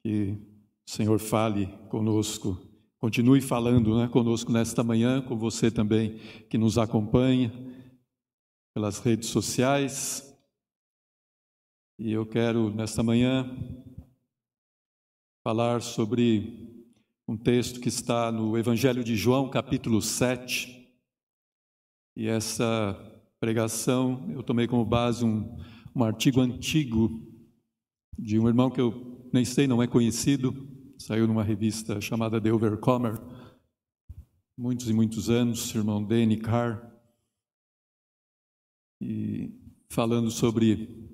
[0.02, 0.53] Que
[0.86, 2.58] Senhor fale conosco,
[3.00, 6.18] continue falando né, conosco nesta manhã, com você também
[6.50, 7.52] que nos acompanha
[8.76, 10.30] pelas redes sociais.
[11.98, 13.50] E eu quero, nesta manhã,
[15.44, 16.86] falar sobre
[17.28, 20.90] um texto que está no Evangelho de João, capítulo 7.
[22.16, 23.00] E essa
[23.40, 25.58] pregação eu tomei como base um,
[25.96, 27.10] um artigo antigo
[28.18, 30.73] de um irmão que eu nem sei, não é conhecido,
[31.06, 33.22] saiu numa revista chamada The Overcomer,
[34.58, 36.82] muitos e muitos anos, irmão Danny Carr,
[39.02, 39.52] e
[39.90, 41.12] falando sobre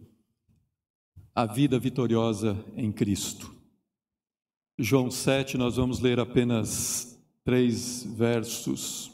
[1.33, 3.51] a vida vitoriosa em Cristo.
[4.77, 9.08] João 7, nós vamos ler apenas três versos.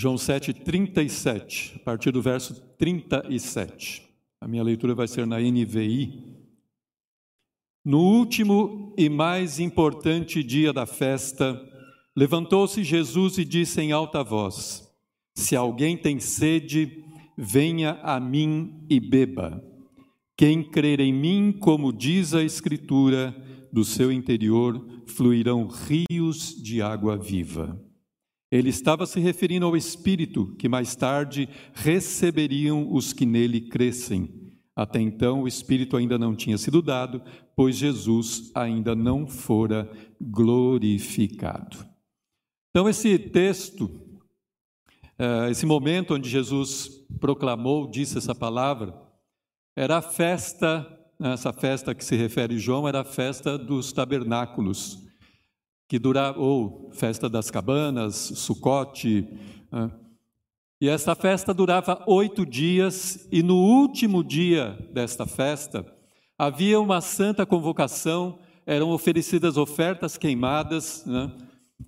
[0.00, 4.08] João 7, 37, a partir do verso 37.
[4.40, 6.36] A minha leitura vai ser na NVI.
[7.84, 11.60] No último e mais importante dia da festa,
[12.16, 14.88] levantou-se Jesus e disse em alta voz:
[15.34, 17.02] Se alguém tem sede,
[17.36, 19.60] venha a mim e beba.
[20.36, 23.34] Quem crer em mim, como diz a Escritura,
[23.72, 27.87] do seu interior fluirão rios de água viva.
[28.50, 34.48] Ele estava se referindo ao Espírito que mais tarde receberiam os que nele crescem.
[34.74, 37.20] Até então, o Espírito ainda não tinha sido dado,
[37.54, 39.90] pois Jesus ainda não fora
[40.20, 41.84] glorificado.
[42.70, 43.90] Então, esse texto,
[45.18, 48.94] eh, esse momento onde Jesus proclamou, disse essa palavra,
[49.76, 50.86] era a festa,
[51.20, 55.07] essa festa que se refere João, era a festa dos tabernáculos
[55.88, 59.26] que durava, ou festa das cabanas, Sucote.
[59.72, 59.90] Né?
[60.80, 65.84] E essa festa durava oito dias, e no último dia desta festa
[66.38, 71.32] havia uma santa convocação, eram oferecidas ofertas queimadas, né?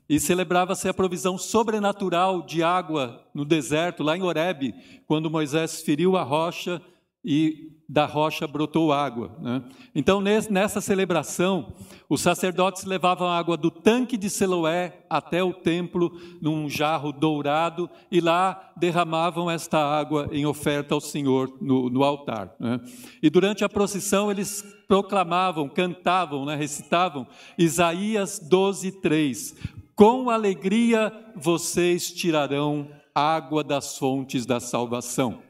[0.09, 4.75] e celebrava-se a provisão sobrenatural de água no deserto, lá em Horebe,
[5.07, 6.81] quando Moisés feriu a rocha
[7.25, 9.33] e da rocha brotou água.
[9.41, 9.61] Né?
[9.93, 11.73] Então, nessa celebração,
[12.09, 18.21] os sacerdotes levavam água do tanque de Siloé até o templo num jarro dourado e
[18.21, 22.55] lá derramavam esta água em oferta ao Senhor no, no altar.
[22.61, 22.79] Né?
[23.21, 26.55] E durante a procissão eles proclamavam, cantavam, né?
[26.55, 27.27] recitavam
[27.59, 29.57] Isaías 12, 3.
[29.97, 35.41] Com alegria vocês tirarão água das fontes da salvação.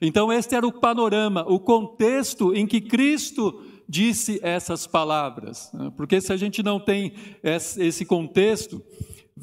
[0.00, 5.70] Então, este era o panorama, o contexto em que Cristo disse essas palavras.
[5.72, 5.92] Né?
[5.96, 8.82] Porque se a gente não tem esse contexto,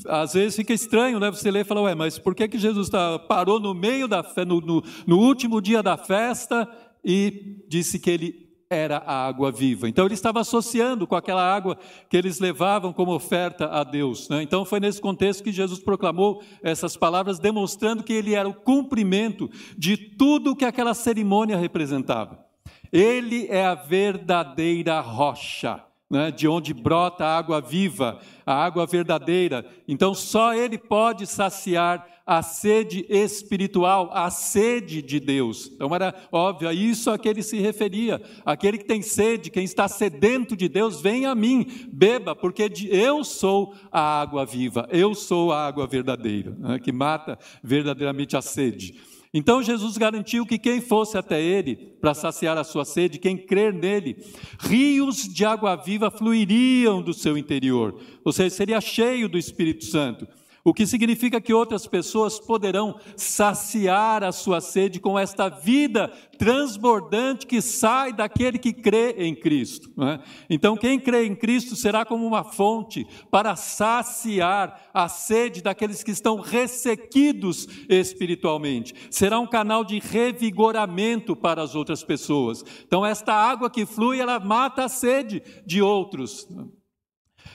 [0.08, 1.32] às vezes fica estranho, né?
[1.32, 4.24] Você lê e fala, ué, mas por que, que Jesus tá, parou no meio da
[4.24, 6.70] festa, no, no, no último dia da festa
[7.04, 9.88] e disse que ele era a água viva.
[9.88, 11.78] Então ele estava associando com aquela água
[12.10, 14.28] que eles levavam como oferta a Deus.
[14.30, 14.42] Né?
[14.42, 19.50] Então foi nesse contexto que Jesus proclamou essas palavras, demonstrando que ele era o cumprimento
[19.78, 22.44] de tudo que aquela cerimônia representava.
[22.92, 25.82] Ele é a verdadeira rocha.
[26.08, 29.66] Né, de onde brota a água viva, a água verdadeira.
[29.88, 35.72] Então, só Ele pode saciar a sede espiritual, a sede de Deus.
[35.74, 38.20] Então era óbvio, isso a que ele se referia.
[38.44, 43.24] Aquele que tem sede, quem está sedento de Deus, vem a mim, beba, porque eu
[43.24, 48.96] sou a água viva, eu sou a água verdadeira, né, que mata verdadeiramente a sede.
[49.32, 53.74] Então Jesus garantiu que quem fosse até ele para saciar a sua sede, quem crer
[53.74, 54.18] nele,
[54.62, 60.26] rios de água viva fluiriam do seu interior, ou seja, seria cheio do Espírito Santo.
[60.68, 66.08] O que significa que outras pessoas poderão saciar a sua sede com esta vida
[66.40, 69.92] transbordante que sai daquele que crê em Cristo.
[70.04, 70.20] É?
[70.50, 76.10] Então, quem crê em Cristo será como uma fonte para saciar a sede daqueles que
[76.10, 78.96] estão ressequidos espiritualmente.
[79.12, 82.66] Será um canal de revigoramento para as outras pessoas.
[82.88, 86.48] Então, esta água que flui, ela mata a sede de outros.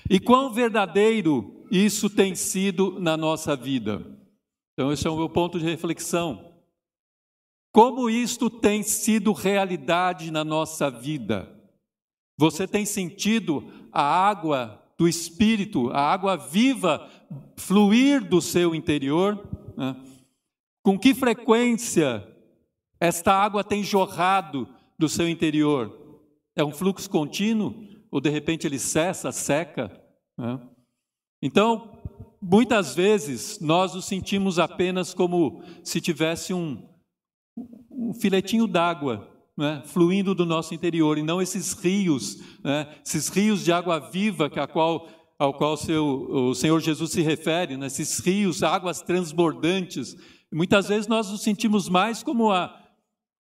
[0.09, 4.05] E quão verdadeiro isso tem sido na nossa vida.
[4.73, 6.53] Então, esse é o meu ponto de reflexão.
[7.73, 11.49] Como isto tem sido realidade na nossa vida?
[12.37, 17.09] Você tem sentido a água do Espírito, a água viva
[17.57, 19.47] fluir do seu interior?
[19.77, 19.97] Né?
[20.83, 22.27] Com que frequência
[22.99, 24.69] esta água tem jorrado
[24.99, 26.19] do seu interior?
[26.57, 27.87] É um fluxo contínuo?
[28.11, 29.91] Ou de repente ele cessa, seca?
[30.37, 30.59] Né?
[31.43, 31.99] Então,
[32.41, 36.83] muitas vezes nós nos sentimos apenas como se tivesse um,
[37.91, 39.31] um filetinho d'água
[39.61, 44.49] né, fluindo do nosso interior, e não esses rios, né, esses rios de água viva
[44.49, 45.07] que a qual,
[45.39, 50.17] ao qual seu, o Senhor Jesus se refere, né, esses rios, águas transbordantes.
[50.51, 52.75] Muitas vezes nós nos sentimos mais como a,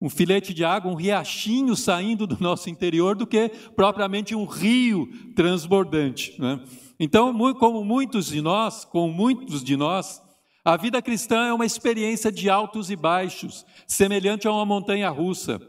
[0.01, 5.07] um filete de água, um riachinho saindo do nosso interior, do que propriamente um rio
[5.35, 6.33] transbordante.
[6.41, 6.59] Né?
[6.99, 10.21] Então, como muitos de nós, com muitos de nós,
[10.65, 15.61] a vida cristã é uma experiência de altos e baixos, semelhante a uma montanha russa.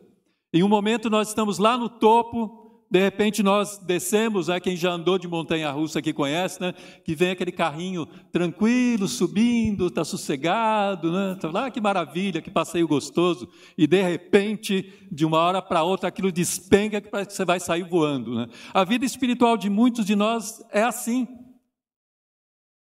[0.52, 2.59] Em um momento nós estamos lá no topo,
[2.90, 6.74] de repente nós descemos, né, quem já andou de montanha russa aqui conhece, né,
[7.04, 12.88] que vem aquele carrinho tranquilo, subindo, está sossegado, né, tá lá, que maravilha, que passeio
[12.88, 17.44] gostoso, e de repente, de uma hora para outra, aquilo despenga que parece que você
[17.44, 18.34] vai sair voando.
[18.34, 18.48] Né.
[18.74, 21.28] A vida espiritual de muitos de nós é assim.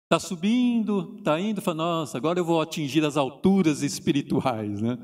[0.03, 4.99] Está subindo, está indo, fala, nossa, agora eu vou atingir as alturas espirituais, né?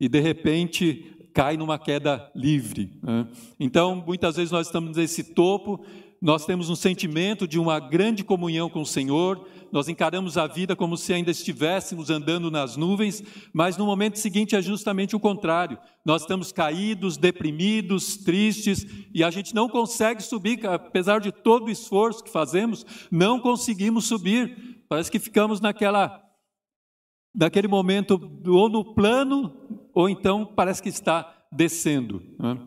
[0.00, 2.98] E de repente cai numa queda livre.
[3.02, 3.26] Né?
[3.60, 5.84] Então, muitas vezes nós estamos nesse topo,
[6.18, 10.74] nós temos um sentimento de uma grande comunhão com o Senhor, nós encaramos a vida
[10.74, 13.22] como se ainda estivéssemos andando nas nuvens,
[13.52, 15.78] mas no momento seguinte é justamente o contrário.
[16.06, 21.70] Nós estamos caídos, deprimidos, tristes, e a gente não consegue subir, apesar de todo o
[21.70, 24.80] esforço que fazemos, não conseguimos subir.
[24.88, 26.25] Parece que ficamos naquela
[27.36, 29.52] naquele momento ou no plano
[29.94, 32.22] ou então parece que está descendo.
[32.38, 32.58] Né?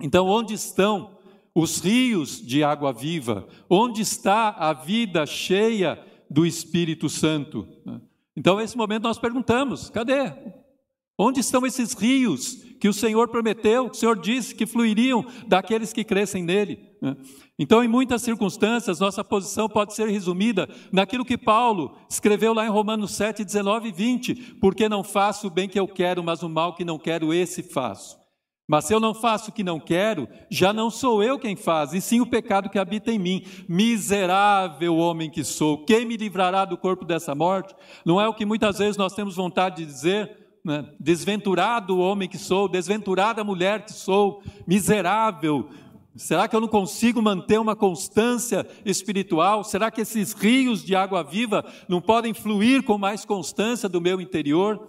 [0.00, 1.18] Então, onde estão
[1.54, 3.48] os rios de água viva?
[3.68, 5.98] Onde está a vida cheia
[6.28, 7.66] do Espírito Santo?
[8.36, 10.32] Então, nesse momento, nós perguntamos: cadê?
[11.18, 16.02] Onde estão esses rios que o Senhor prometeu, o Senhor disse que fluiriam daqueles que
[16.02, 16.90] crescem nele?
[17.58, 22.70] Então, em muitas circunstâncias, nossa posição pode ser resumida naquilo que Paulo escreveu lá em
[22.70, 26.48] Romanos 7, 19 e 20: Porque não faço o bem que eu quero, mas o
[26.48, 28.18] mal que não quero, esse faço.
[28.66, 31.92] Mas se eu não faço o que não quero, já não sou eu quem faz,
[31.92, 33.44] e sim o pecado que habita em mim.
[33.68, 37.74] Miserável homem que sou, quem me livrará do corpo dessa morte?
[38.06, 40.39] Não é o que muitas vezes nós temos vontade de dizer?
[40.64, 40.92] Né?
[40.98, 45.70] Desventurado homem que sou, desventurada mulher que sou, miserável.
[46.16, 49.64] Será que eu não consigo manter uma constância espiritual?
[49.64, 54.20] Será que esses rios de água viva não podem fluir com mais constância do meu
[54.20, 54.88] interior?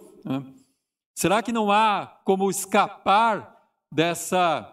[1.15, 3.55] Será que não há como escapar
[3.91, 4.67] dessa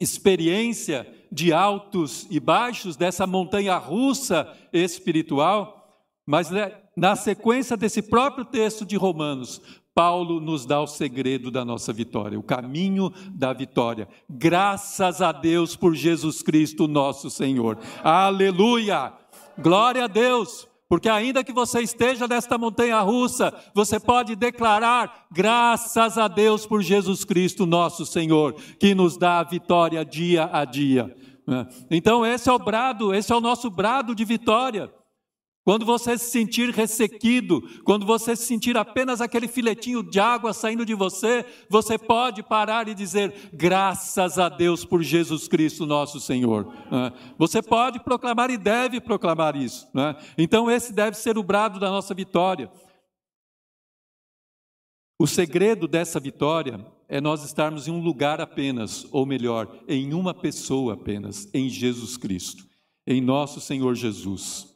[0.00, 8.44] experiência de altos e baixos, dessa montanha russa espiritual, mas né, na sequência desse próprio
[8.44, 9.60] texto de Romanos,
[9.94, 14.08] Paulo nos dá o segredo da nossa vitória, o caminho da vitória.
[14.28, 17.78] Graças a Deus por Jesus Cristo, nosso Senhor.
[18.02, 19.12] Aleluia!
[19.56, 20.66] Glória a Deus!
[20.88, 26.82] Porque ainda que você esteja nesta montanha russa, você pode declarar graças a Deus por
[26.82, 31.16] Jesus Cristo, nosso Senhor, que nos dá a vitória dia a dia.
[31.46, 31.66] Né?
[31.90, 34.92] Então, esse é o brado, esse é o nosso brado de vitória.
[35.64, 40.94] Quando você se sentir ressequido, quando você sentir apenas aquele filetinho de água saindo de
[40.94, 46.66] você, você pode parar e dizer: graças a Deus por Jesus Cristo, nosso Senhor.
[46.90, 47.12] Né?
[47.38, 49.88] Você pode proclamar e deve proclamar isso.
[49.94, 50.14] Né?
[50.36, 52.70] Então, esse deve ser o brado da nossa vitória.
[55.18, 60.34] O segredo dessa vitória é nós estarmos em um lugar apenas, ou melhor, em uma
[60.34, 62.66] pessoa apenas, em Jesus Cristo,
[63.06, 64.73] em nosso Senhor Jesus.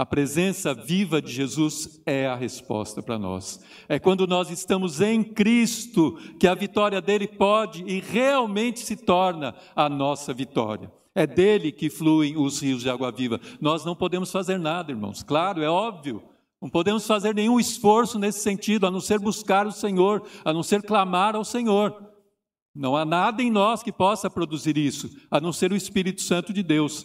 [0.00, 3.60] A presença viva de Jesus é a resposta para nós.
[3.86, 9.54] É quando nós estamos em Cristo que a vitória dele pode e realmente se torna
[9.76, 10.90] a nossa vitória.
[11.14, 13.38] É dele que fluem os rios de água viva.
[13.60, 15.22] Nós não podemos fazer nada, irmãos.
[15.22, 16.22] Claro, é óbvio.
[16.62, 20.62] Não podemos fazer nenhum esforço nesse sentido, a não ser buscar o Senhor, a não
[20.62, 21.94] ser clamar ao Senhor.
[22.74, 26.52] Não há nada em nós que possa produzir isso, a não ser o Espírito Santo
[26.52, 27.04] de Deus.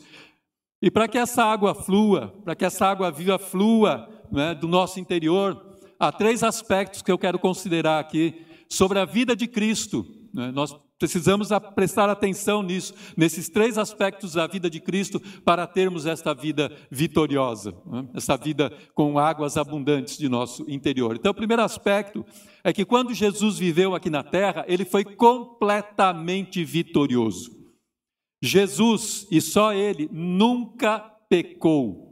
[0.85, 4.99] E para que essa água flua, para que essa água viva flua né, do nosso
[4.99, 5.59] interior,
[5.99, 10.05] há três aspectos que eu quero considerar aqui sobre a vida de Cristo.
[10.31, 10.51] Né?
[10.51, 16.35] Nós precisamos prestar atenção nisso, nesses três aspectos da vida de Cristo, para termos esta
[16.35, 18.07] vida vitoriosa, né?
[18.13, 21.15] essa vida com águas abundantes de nosso interior.
[21.15, 22.23] Então, o primeiro aspecto
[22.63, 27.54] é que quando Jesus viveu aqui na terra, ele foi completamente vitorioso.
[28.45, 32.05] Jesus, e só ele, nunca pecou.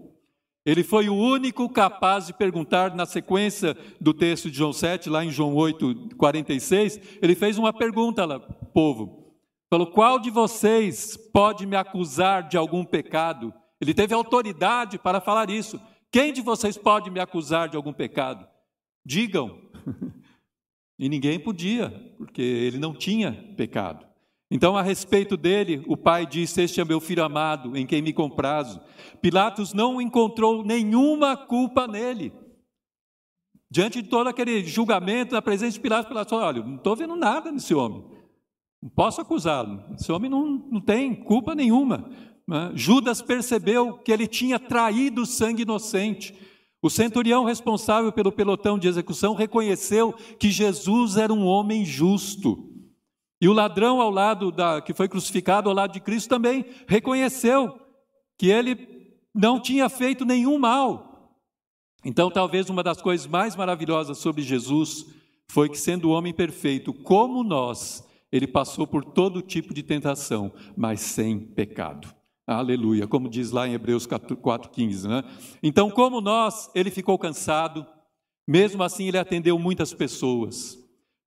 [0.66, 5.24] Ele foi o único capaz de perguntar, na sequência do texto de João 7, lá
[5.24, 9.36] em João 8, 46, ele fez uma pergunta lá, povo.
[9.70, 13.54] Falou: qual de vocês pode me acusar de algum pecado?
[13.82, 15.82] Ele teve autoridade para falar isso.
[16.12, 18.48] Quem de vocês pode me acusar de algum pecado?
[19.06, 19.60] Digam.
[21.00, 24.06] E ninguém podia, porque ele não tinha pecado.
[24.56, 28.14] Então, a respeito dele, o pai disse: Este é meu filho amado, em quem me
[28.14, 28.80] comprazo.
[29.20, 32.32] Pilatos não encontrou nenhuma culpa nele.
[33.72, 37.16] Diante de todo aquele julgamento, na presença de Pilatos, Pilatos falou: Olha, não estou vendo
[37.16, 38.06] nada nesse homem.
[38.80, 39.84] Não posso acusá-lo.
[40.00, 42.12] Esse homem não, não tem culpa nenhuma.
[42.48, 42.74] Né?
[42.76, 46.32] Judas percebeu que ele tinha traído sangue inocente.
[46.80, 52.73] O centurião responsável pelo pelotão de execução reconheceu que Jesus era um homem justo.
[53.44, 57.78] E o ladrão ao lado da que foi crucificado ao lado de Cristo também reconheceu
[58.38, 61.38] que ele não tinha feito nenhum mal.
[62.06, 65.06] Então, talvez uma das coisas mais maravilhosas sobre Jesus
[65.50, 71.02] foi que sendo homem perfeito, como nós, ele passou por todo tipo de tentação, mas
[71.02, 72.16] sem pecado.
[72.48, 75.06] Aleluia, como diz lá em Hebreus 4,15.
[75.06, 75.22] Né?
[75.62, 77.86] Então, como nós, ele ficou cansado,
[78.48, 80.82] mesmo assim ele atendeu muitas pessoas.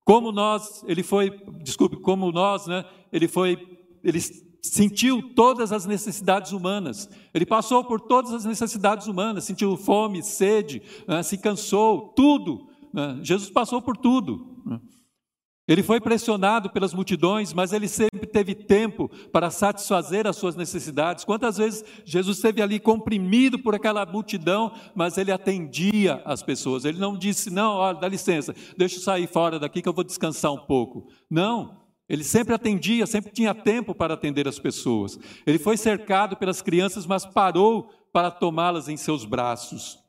[0.06, 2.84] Como nós, ele foi, desculpe, como nós, né?
[3.12, 3.58] Ele foi,
[4.04, 4.20] ele
[4.62, 7.10] sentiu todas as necessidades humanas.
[7.34, 11.24] Ele passou por todas as necessidades humanas, sentiu fome, sede, né?
[11.24, 12.68] se cansou, tudo.
[12.94, 13.18] Né?
[13.20, 14.46] Jesus passou por tudo.
[15.68, 21.24] Ele foi pressionado pelas multidões, mas ele sempre teve tempo para satisfazer as suas necessidades.
[21.24, 26.84] Quantas vezes Jesus esteve ali comprimido por aquela multidão, mas ele atendia as pessoas.
[26.84, 30.04] Ele não disse: "Não, olha, dá licença, deixa eu sair fora daqui que eu vou
[30.04, 31.08] descansar um pouco".
[31.28, 35.18] Não, ele sempre atendia, sempre tinha tempo para atender as pessoas.
[35.44, 40.05] Ele foi cercado pelas crianças, mas parou para tomá-las em seus braços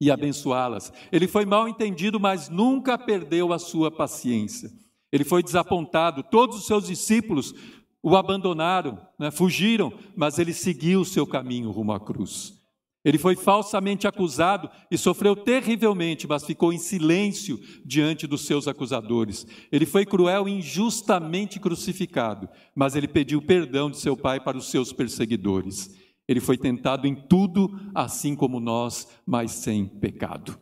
[0.00, 0.92] e abençoá-las.
[1.10, 4.70] Ele foi mal entendido, mas nunca perdeu a sua paciência.
[5.10, 7.54] Ele foi desapontado, todos os seus discípulos
[8.02, 12.58] o abandonaram, né, fugiram, mas ele seguiu o seu caminho rumo à cruz.
[13.04, 19.46] Ele foi falsamente acusado e sofreu terrivelmente, mas ficou em silêncio diante dos seus acusadores.
[19.72, 24.70] Ele foi cruel e injustamente crucificado, mas ele pediu perdão de seu pai para os
[24.70, 25.96] seus perseguidores.
[26.28, 30.58] Ele foi tentado em tudo, assim como nós, mas sem pecado.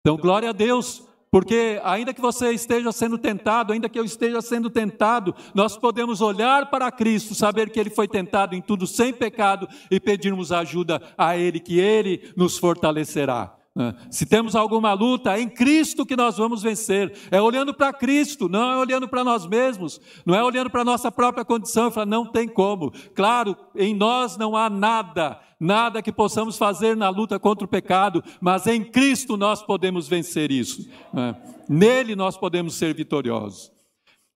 [0.00, 4.42] Então, glória a Deus, porque ainda que você esteja sendo tentado, ainda que eu esteja
[4.42, 9.12] sendo tentado, nós podemos olhar para Cristo, saber que Ele foi tentado em tudo sem
[9.12, 13.56] pecado e pedirmos ajuda a Ele, que Ele nos fortalecerá.
[13.76, 17.12] Ah, se temos alguma luta, é em Cristo que nós vamos vencer.
[17.28, 20.84] É olhando para Cristo, não é olhando para nós mesmos, não é olhando para a
[20.84, 22.92] nossa própria condição e falar, não tem como.
[23.14, 28.22] Claro, em nós não há nada, nada que possamos fazer na luta contra o pecado,
[28.40, 30.88] mas em Cristo nós podemos vencer isso.
[31.12, 31.34] Ah,
[31.68, 33.72] nele nós podemos ser vitoriosos.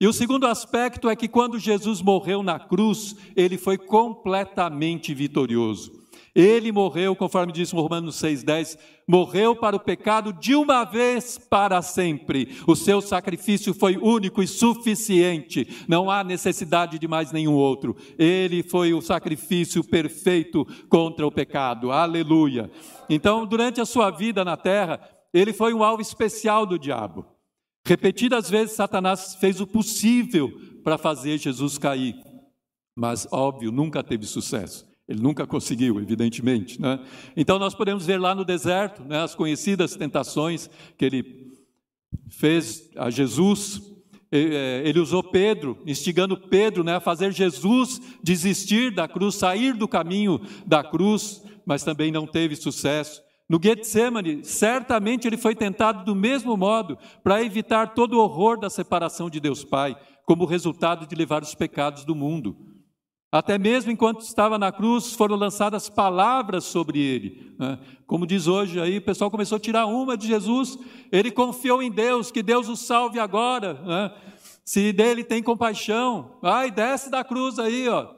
[0.01, 5.98] E o segundo aspecto é que quando Jesus morreu na cruz, ele foi completamente vitorioso.
[6.35, 12.57] Ele morreu, conforme diz Romanos 6,10, morreu para o pecado de uma vez para sempre.
[12.67, 17.97] O seu sacrifício foi único e suficiente, não há necessidade de mais nenhum outro.
[18.19, 21.91] Ele foi o sacrifício perfeito contra o pecado.
[21.91, 22.71] Aleluia.
[23.09, 25.01] Então, durante a sua vida na terra,
[25.33, 27.25] ele foi um alvo especial do diabo.
[27.87, 30.51] Repetidas vezes, Satanás fez o possível
[30.85, 32.15] para fazer Jesus cair,
[32.97, 34.88] mas, óbvio, nunca teve sucesso.
[35.09, 36.81] Ele nunca conseguiu, evidentemente.
[36.81, 37.01] Né?
[37.35, 40.69] Então, nós podemos ver lá no deserto né, as conhecidas tentações
[40.99, 41.49] que ele
[42.29, 43.81] fez a Jesus.
[44.31, 49.89] É, ele usou Pedro, instigando Pedro né, a fazer Jesus desistir da cruz, sair do
[49.89, 53.23] caminho da cruz, mas também não teve sucesso.
[53.49, 58.69] No Getsemane, certamente ele foi tentado do mesmo modo para evitar todo o horror da
[58.69, 62.68] separação de Deus Pai, como resultado de levar os pecados do mundo.
[63.31, 67.55] Até mesmo enquanto estava na cruz, foram lançadas palavras sobre ele.
[67.59, 67.79] né?
[68.07, 70.79] Como diz hoje aí, o pessoal começou a tirar uma de Jesus.
[71.13, 73.75] Ele confiou em Deus, que Deus o salve agora.
[73.75, 74.13] né?
[74.65, 78.15] Se dele tem compaixão, ai, desce da cruz aí, ó.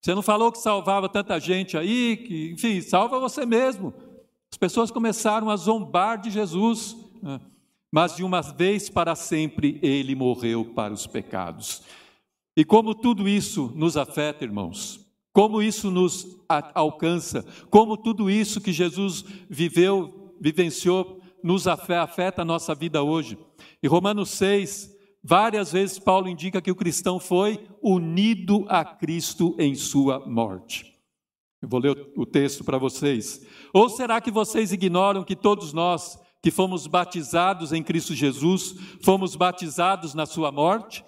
[0.00, 3.92] Você não falou que salvava tanta gente aí, que, enfim, salva você mesmo.
[4.50, 7.40] As pessoas começaram a zombar de Jesus, né?
[7.92, 11.82] mas de uma vez para sempre ele morreu para os pecados.
[12.56, 16.38] E como tudo isso nos afeta, irmãos, como isso nos
[16.74, 23.38] alcança, como tudo isso que Jesus viveu, vivenciou, nos afeta a nossa vida hoje.
[23.82, 24.90] Em Romanos 6,
[25.22, 30.94] várias vezes Paulo indica que o cristão foi unido a Cristo em sua morte.
[31.60, 33.44] Eu vou ler o texto para vocês.
[33.74, 39.36] Ou será que vocês ignoram que todos nós que fomos batizados em Cristo Jesus, fomos
[39.36, 41.04] batizados na sua morte?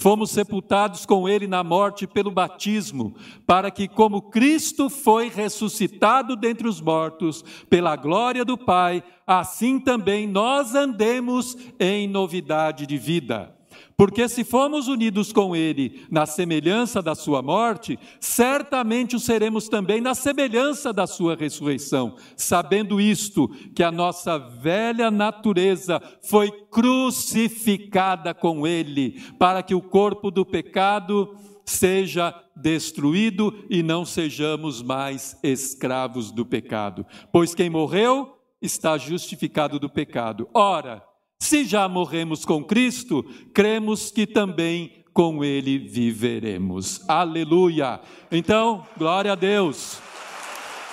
[0.00, 3.14] Fomos sepultados com ele na morte pelo batismo,
[3.46, 10.26] para que, como Cristo foi ressuscitado dentre os mortos, pela glória do Pai, assim também
[10.26, 13.54] nós andemos em novidade de vida.
[14.00, 20.00] Porque se fomos unidos com Ele na semelhança da Sua morte, certamente o seremos também
[20.00, 28.66] na semelhança da Sua ressurreição, sabendo isto, que a nossa velha natureza foi crucificada com
[28.66, 31.36] Ele, para que o corpo do pecado
[31.66, 37.04] seja destruído e não sejamos mais escravos do pecado.
[37.30, 40.48] Pois quem morreu está justificado do pecado.
[40.54, 41.02] Ora,
[41.40, 47.02] se já morremos com Cristo, cremos que também com Ele viveremos.
[47.08, 47.98] Aleluia!
[48.30, 49.98] Então, glória a Deus.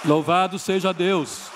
[0.06, 1.52] Louvado seja Deus.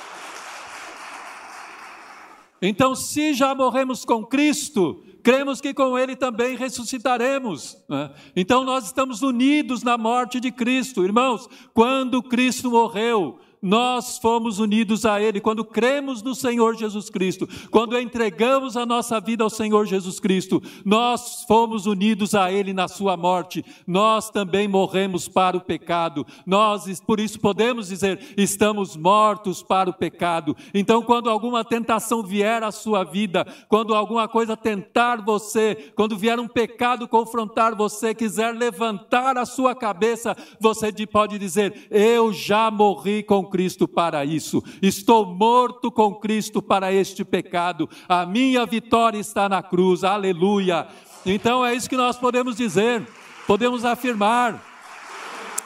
[2.61, 7.77] Então, se já morremos com Cristo, cremos que com Ele também ressuscitaremos.
[7.88, 8.11] Né?
[8.35, 11.03] Então, nós estamos unidos na morte de Cristo.
[11.03, 17.47] Irmãos, quando Cristo morreu, nós fomos unidos a Ele, quando cremos no Senhor Jesus Cristo,
[17.69, 22.88] quando entregamos a nossa vida ao Senhor Jesus Cristo, nós fomos unidos a Ele na
[22.88, 29.61] Sua morte, nós também morremos para o pecado, nós, por isso podemos dizer, estamos mortos
[29.61, 30.55] para o pecado.
[30.73, 36.39] Então, quando alguma tentação vier à sua vida, quando alguma coisa tentar você, quando vier
[36.39, 43.21] um pecado confrontar você, quiser levantar a sua cabeça, você pode dizer: Eu já morri
[43.21, 44.64] com Cristo para isso.
[44.82, 47.88] Estou morto com Cristo para este pecado.
[48.10, 50.03] A minha vitória está na cruz.
[50.03, 50.88] Aleluia.
[51.26, 53.07] Então é isso que nós podemos dizer,
[53.45, 54.60] podemos afirmar.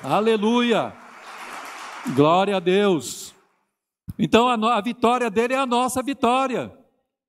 [0.03, 0.93] Aleluia.
[2.15, 3.33] Glória a Deus.
[4.19, 6.73] Então a, a vitória dele é a nossa vitória.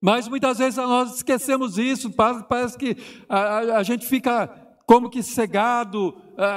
[0.00, 2.96] Mas muitas vezes nós esquecemos isso, parece que
[3.28, 4.48] a, a gente fica
[4.86, 6.14] como que cegado,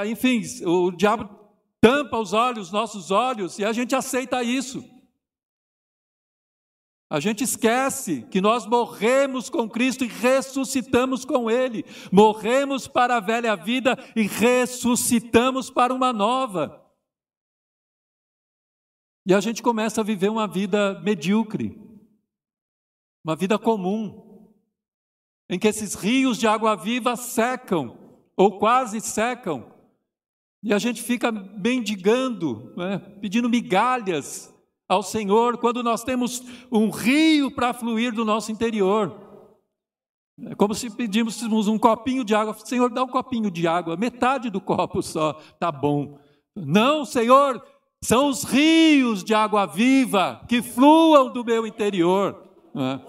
[0.08, 1.39] enfim, o diabo
[1.81, 4.84] tampa os olhos, nossos olhos, e a gente aceita isso.
[7.11, 11.84] A gente esquece que nós morremos com Cristo e ressuscitamos com Ele.
[12.11, 16.85] Morremos para a velha vida e ressuscitamos para uma nova.
[19.26, 21.81] E a gente começa a viver uma vida medíocre,
[23.23, 24.53] uma vida comum,
[25.49, 27.97] em que esses rios de água viva secam,
[28.38, 29.72] ou quase secam,
[30.61, 34.53] e a gente fica mendigando, né, pedindo migalhas
[34.88, 39.15] ao Senhor, quando nós temos um rio para fluir do nosso interior.
[40.45, 42.56] É como se pedíssemos um copinho de água.
[42.65, 46.18] Senhor, dá um copinho de água, metade do copo só, tá bom.
[46.56, 47.61] Não, Senhor,
[48.02, 52.41] são os rios de água viva que fluam do meu interior.
[52.73, 53.02] Né.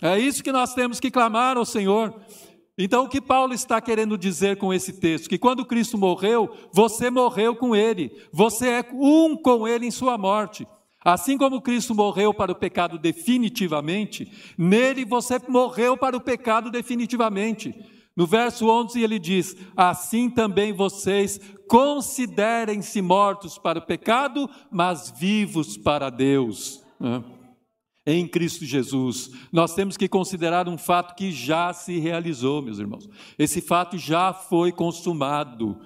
[0.00, 2.14] É isso que nós temos que clamar ao Senhor.
[2.76, 5.28] Então, o que Paulo está querendo dizer com esse texto?
[5.28, 10.16] Que quando Cristo morreu, você morreu com ele, você é um com ele em sua
[10.16, 10.66] morte.
[11.04, 17.74] Assim como Cristo morreu para o pecado definitivamente, nele você morreu para o pecado definitivamente.
[18.16, 25.76] No verso 11 ele diz: Assim também vocês considerem-se mortos para o pecado, mas vivos
[25.76, 26.82] para Deus
[28.06, 29.30] em Cristo Jesus.
[29.52, 33.08] Nós temos que considerar um fato que já se realizou, meus irmãos.
[33.38, 35.78] Esse fato já foi consumado,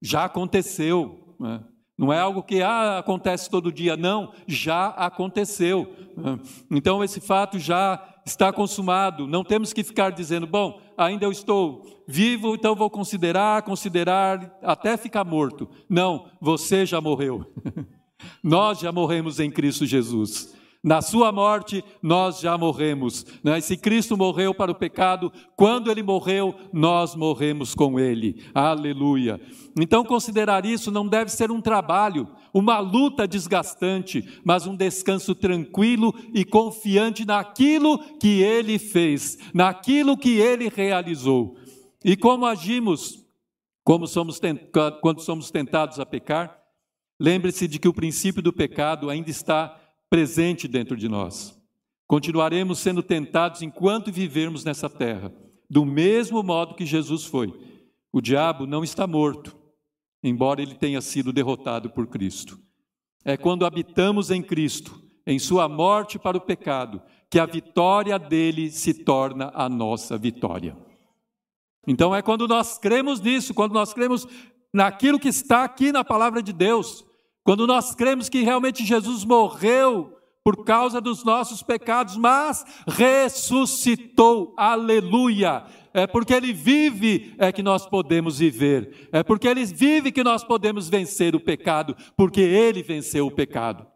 [0.00, 1.36] já aconteceu.
[1.38, 1.62] Né?
[1.98, 5.94] Não é algo que ah, acontece todo dia, não, já aconteceu.
[6.16, 6.38] Né?
[6.70, 9.26] Então, esse fato já está consumado.
[9.26, 14.96] Não temos que ficar dizendo, bom, ainda eu estou vivo, então vou considerar, considerar, até
[14.96, 15.68] ficar morto.
[15.88, 17.52] Não, você já morreu.
[18.42, 20.54] Nós já morremos em Cristo Jesus.
[20.82, 23.26] Na sua morte, nós já morremos.
[23.44, 23.60] Né?
[23.60, 28.42] Se Cristo morreu para o pecado, quando ele morreu, nós morremos com ele.
[28.54, 29.38] Aleluia.
[29.78, 36.14] Então, considerar isso não deve ser um trabalho, uma luta desgastante, mas um descanso tranquilo
[36.34, 41.56] e confiante naquilo que ele fez, naquilo que ele realizou.
[42.02, 43.20] E como agimos
[43.90, 44.40] como somos
[45.00, 46.58] quando somos tentados a pecar?
[47.18, 49.79] Lembre-se de que o princípio do pecado ainda está
[50.10, 51.56] presente dentro de nós.
[52.06, 55.32] Continuaremos sendo tentados enquanto vivermos nessa terra,
[55.70, 57.54] do mesmo modo que Jesus foi.
[58.12, 59.56] O diabo não está morto,
[60.20, 62.58] embora ele tenha sido derrotado por Cristo.
[63.24, 67.00] É quando habitamos em Cristo, em Sua morte para o pecado,
[67.30, 70.76] que a vitória dele se torna a nossa vitória.
[71.86, 74.26] Então é quando nós cremos nisso, quando nós cremos
[74.72, 77.04] naquilo que está aqui na palavra de Deus,
[77.44, 85.64] quando nós cremos que realmente Jesus morreu por causa dos nossos pecados, mas ressuscitou, aleluia.
[85.92, 90.44] É porque Ele vive é que nós podemos viver, é porque Ele vive que nós
[90.44, 93.86] podemos vencer o pecado, porque Ele venceu o pecado.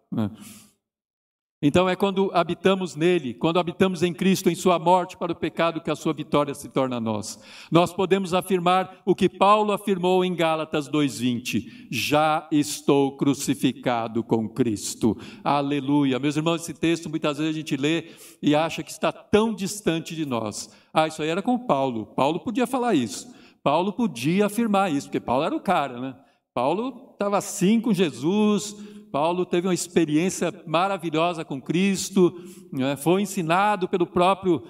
[1.67, 5.81] Então é quando habitamos nele, quando habitamos em Cristo, em Sua morte para o pecado,
[5.81, 7.43] que a Sua vitória se torna nós.
[7.73, 15.17] Nós podemos afirmar o que Paulo afirmou em Gálatas 2,20: Já estou crucificado com Cristo.
[15.43, 16.19] Aleluia.
[16.19, 18.11] Meus irmãos, esse texto muitas vezes a gente lê
[18.43, 20.69] e acha que está tão distante de nós.
[20.93, 22.05] Ah, isso aí era com Paulo.
[22.15, 23.35] Paulo podia falar isso.
[23.63, 26.15] Paulo podia afirmar isso, porque Paulo era o cara, né?
[26.53, 28.77] Paulo estava assim com Jesus,
[29.15, 32.35] Paulo teve uma experiência maravilhosa com Cristo,
[32.73, 32.97] né?
[32.97, 34.65] foi ensinado pelo próprio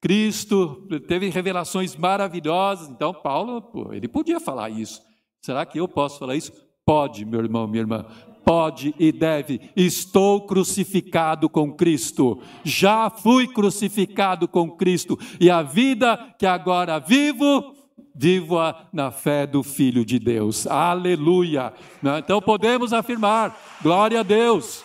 [0.00, 2.88] Cristo, teve revelações maravilhosas.
[2.88, 3.60] Então, Paulo,
[3.90, 5.02] ele podia falar isso.
[5.42, 6.52] Será que eu posso falar isso?
[6.86, 8.06] Pode, meu irmão, minha irmã.
[8.44, 9.68] Pode e deve.
[9.74, 12.40] Estou crucificado com Cristo.
[12.62, 15.18] Já fui crucificado com Cristo.
[15.40, 17.74] E a vida que agora vivo,
[18.18, 20.66] viva na fé do Filho de Deus.
[20.66, 21.72] Aleluia!
[22.02, 22.18] Né?
[22.18, 24.84] Então podemos afirmar: glória a Deus.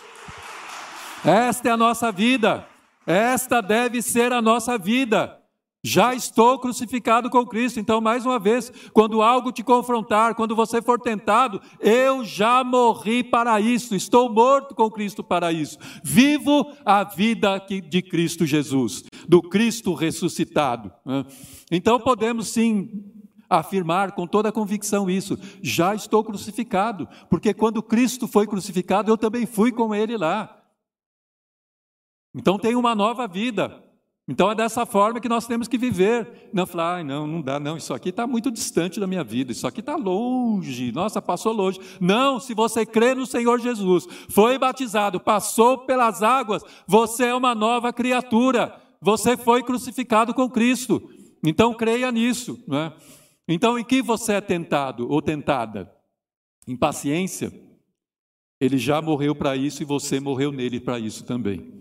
[1.25, 2.67] Esta é a nossa vida,
[3.07, 5.39] esta deve ser a nossa vida.
[5.85, 7.77] Já estou crucificado com Cristo.
[7.77, 13.21] Então, mais uma vez, quando algo te confrontar, quando você for tentado, eu já morri
[13.21, 15.77] para isso, estou morto com Cristo para isso.
[16.01, 20.89] Vivo a vida de Cristo Jesus, do Cristo ressuscitado.
[21.05, 21.25] Né?
[21.69, 22.89] Então, podemos sim
[23.59, 25.37] afirmar com toda a convicção isso.
[25.61, 30.59] Já estou crucificado, porque quando Cristo foi crucificado, eu também fui com ele lá.
[32.35, 33.81] Então tem uma nova vida.
[34.27, 36.49] Então é dessa forma que nós temos que viver.
[36.53, 39.51] Não falar, ah, não, não dá, não, isso aqui está muito distante da minha vida,
[39.51, 41.79] isso aqui está longe, nossa, passou longe.
[41.99, 47.53] Não, se você crê no Senhor Jesus, foi batizado, passou pelas águas, você é uma
[47.53, 51.01] nova criatura, você foi crucificado com Cristo.
[51.43, 52.63] Então creia nisso.
[52.65, 52.93] Não é?
[53.47, 55.91] Então, em que você é tentado ou tentada?
[56.67, 57.51] Impaciência?
[58.59, 61.73] Ele já morreu para isso e você morreu nele para isso também.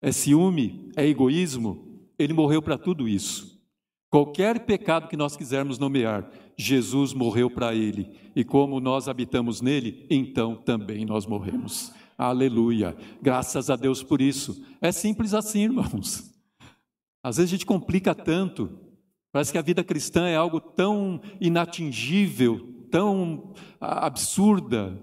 [0.00, 0.90] É ciúme?
[0.96, 2.00] É egoísmo?
[2.18, 3.60] Ele morreu para tudo isso.
[4.08, 8.10] Qualquer pecado que nós quisermos nomear, Jesus morreu para ele.
[8.34, 11.92] E como nós habitamos nele, então também nós morremos.
[12.16, 12.96] Aleluia.
[13.20, 14.64] Graças a Deus por isso.
[14.80, 16.32] É simples assim, irmãos.
[17.22, 18.78] Às vezes a gente complica tanto.
[19.36, 24.98] Parece que a vida cristã é algo tão inatingível, tão absurda,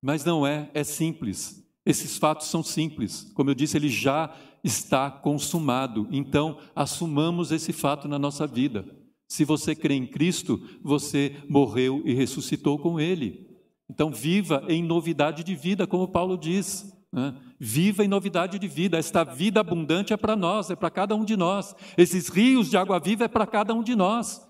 [0.00, 1.62] mas não é, é simples.
[1.84, 3.30] Esses fatos são simples.
[3.34, 4.34] Como eu disse, ele já
[4.64, 6.08] está consumado.
[6.10, 8.86] Então, assumamos esse fato na nossa vida.
[9.28, 13.50] Se você crê em Cristo, você morreu e ressuscitou com Ele.
[13.86, 16.90] Então, viva em novidade de vida, como Paulo diz.
[17.12, 17.34] Né?
[17.58, 18.98] Viva em novidade de vida.
[18.98, 21.74] Esta vida abundante é para nós, é para cada um de nós.
[21.96, 24.46] Esses rios de água viva é para cada um de nós.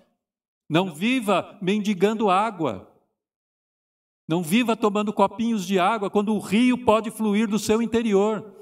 [0.68, 2.92] Não viva mendigando água.
[4.28, 8.54] Não viva tomando copinhos de água quando o rio pode fluir do seu interior.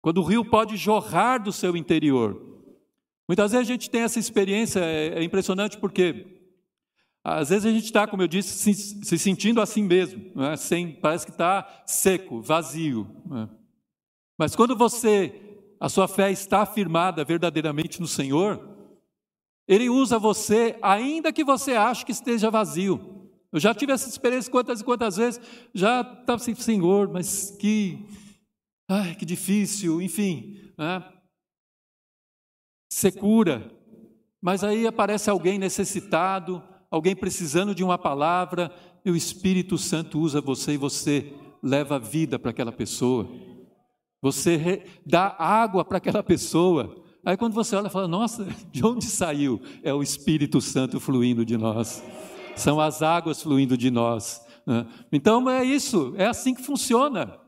[0.00, 2.40] Quando o rio pode jorrar do seu interior.
[3.26, 6.37] Muitas vezes a gente tem essa experiência, é, é impressionante porque
[7.24, 10.56] às vezes a gente está, como eu disse, se, se sentindo assim mesmo, é?
[10.56, 13.06] Sem, parece que está seco, vazio.
[13.32, 13.48] É?
[14.38, 15.34] Mas quando você,
[15.80, 18.76] a sua fé está afirmada verdadeiramente no Senhor,
[19.66, 23.30] Ele usa você, ainda que você ache que esteja vazio.
[23.52, 25.40] Eu já tive essa experiência quantas e quantas vezes,
[25.74, 28.06] já estava assim, Senhor, mas que,
[28.88, 31.02] ai, que difícil, enfim, né?
[32.92, 33.70] secura.
[34.40, 38.72] Mas aí aparece alguém necessitado, alguém precisando de uma palavra,
[39.04, 41.32] e o Espírito Santo usa você e você
[41.62, 43.28] leva vida para aquela pessoa.
[44.20, 46.96] Você dá água para aquela pessoa.
[47.24, 49.60] Aí quando você olha, fala: Nossa, de onde saiu?
[49.82, 52.02] É o Espírito Santo fluindo de nós.
[52.56, 54.44] São as águas fluindo de nós.
[54.66, 54.86] né?
[55.12, 57.38] Então é isso, é assim que funciona.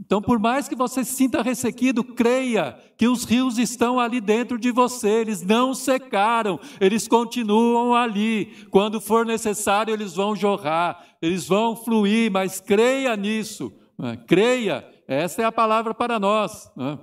[0.00, 4.58] Então, por mais que você se sinta ressequido, creia que os rios estão ali dentro
[4.58, 8.46] de você, eles não secaram, eles continuam ali.
[8.70, 14.16] Quando for necessário, eles vão jorrar, eles vão fluir, mas creia nisso, né?
[14.26, 16.70] creia, essa é a palavra para nós.
[16.76, 16.98] né?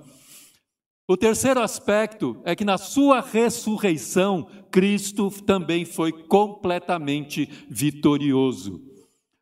[1.08, 8.82] O terceiro aspecto é que na sua ressurreição, Cristo também foi completamente vitorioso.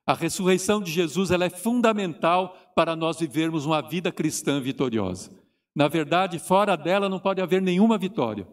[0.06, 5.30] A ressurreição de Jesus ela é fundamental para nós vivermos uma vida cristã vitoriosa.
[5.74, 8.46] Na verdade, fora dela não pode haver nenhuma vitória.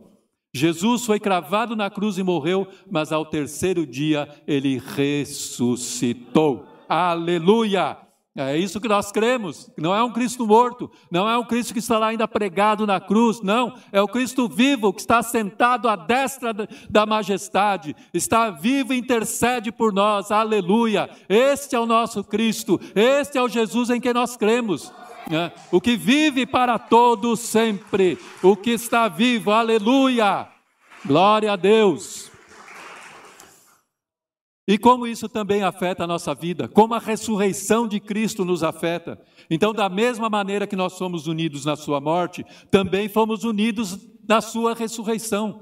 [0.54, 6.66] Jesus foi cravado na cruz e morreu, mas ao terceiro dia ele ressuscitou.
[6.90, 7.98] Aleluia!
[8.34, 9.70] É isso que nós cremos.
[9.78, 12.98] Não é um Cristo morto, não é um Cristo que está lá ainda pregado na
[12.98, 13.74] cruz, não.
[13.92, 16.54] É o Cristo vivo que está sentado à destra
[16.90, 20.32] da majestade, está vivo e intercede por nós.
[20.32, 21.10] Aleluia!
[21.28, 24.94] Este é o nosso Cristo, este é o Jesus em quem nós cremos.
[25.30, 25.52] né?
[25.70, 30.48] O que vive para todos sempre, o que está vivo, aleluia!
[31.06, 32.31] Glória a Deus.
[34.72, 39.20] E como isso também afeta a nossa vida, como a ressurreição de Cristo nos afeta.
[39.50, 44.40] Então, da mesma maneira que nós somos unidos na sua morte, também fomos unidos na
[44.40, 45.60] sua ressurreição.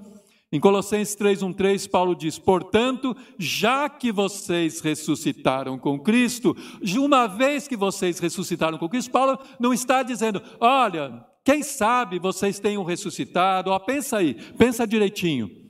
[0.52, 6.56] Em Colossenses 3:1-3, Paulo diz: "Portanto, já que vocês ressuscitaram com Cristo,
[6.95, 12.60] uma vez que vocês ressuscitaram com Cristo, Paulo não está dizendo: "Olha, quem sabe vocês
[12.60, 15.69] tenham ressuscitado, ó, pensa aí, pensa direitinho.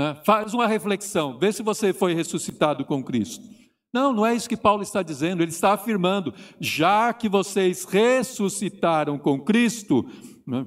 [0.00, 0.16] Né?
[0.24, 3.44] Faz uma reflexão, vê se você foi ressuscitado com Cristo.
[3.92, 9.18] Não, não é isso que Paulo está dizendo, ele está afirmando: já que vocês ressuscitaram
[9.18, 10.08] com Cristo,
[10.46, 10.64] né,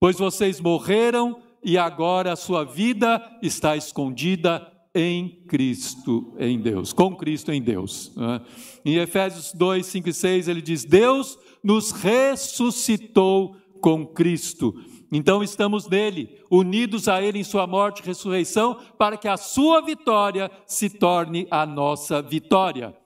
[0.00, 7.14] pois vocês morreram e agora a sua vida está escondida em Cristo, em Deus, com
[7.14, 8.10] Cristo em Deus.
[8.16, 8.40] né?
[8.86, 14.74] Em Efésios 2, 5 e 6, ele diz: Deus nos ressuscitou com Cristo.
[15.14, 19.82] Então estamos nele, unidos a ele em sua morte e ressurreição, para que a sua
[19.82, 22.96] vitória se torne a nossa vitória.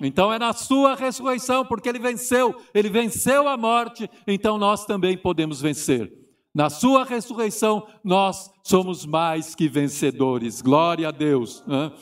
[0.00, 5.18] Então é na sua ressurreição, porque ele venceu, ele venceu a morte, então nós também
[5.18, 6.10] podemos vencer.
[6.54, 10.62] Na sua ressurreição, nós somos mais que vencedores.
[10.62, 11.62] Glória a Deus.
[11.66, 11.92] né?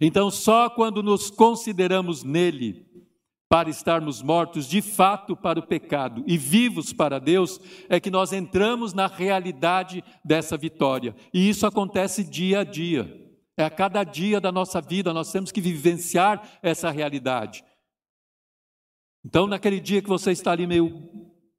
[0.00, 2.86] Então, só quando nos consideramos nele,
[3.50, 8.32] para estarmos mortos de fato para o pecado e vivos para Deus, é que nós
[8.32, 11.16] entramos na realidade dessa vitória.
[11.34, 13.12] E isso acontece dia a dia.
[13.56, 17.64] É a cada dia da nossa vida, nós temos que vivenciar essa realidade.
[19.24, 21.10] Então, naquele dia que você está ali meio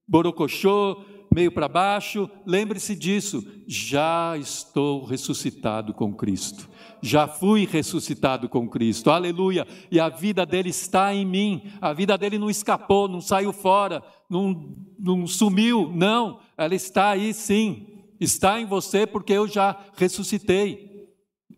[0.07, 1.03] borocochô,
[1.33, 3.45] meio para baixo, lembre-se disso.
[3.67, 6.69] Já estou ressuscitado com Cristo.
[7.01, 9.09] Já fui ressuscitado com Cristo.
[9.09, 9.67] Aleluia.
[9.89, 11.63] E a vida dele está em mim.
[11.81, 15.91] A vida dele não escapou, não saiu fora, não, não sumiu.
[15.93, 17.87] Não, ela está aí sim.
[18.19, 21.09] Está em você porque eu já ressuscitei.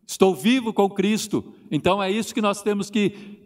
[0.07, 1.53] Estou vivo com Cristo.
[1.69, 3.43] Então é isso que nós temos que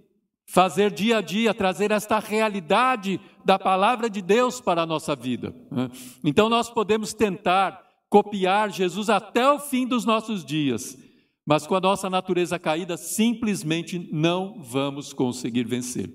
[0.48, 5.54] fazer dia a dia, trazer esta realidade da palavra de Deus para a nossa vida.
[5.70, 5.90] né?
[6.24, 10.98] Então nós podemos tentar copiar Jesus até o fim dos nossos dias,
[11.48, 16.14] mas com a nossa natureza caída, simplesmente não vamos conseguir vencer.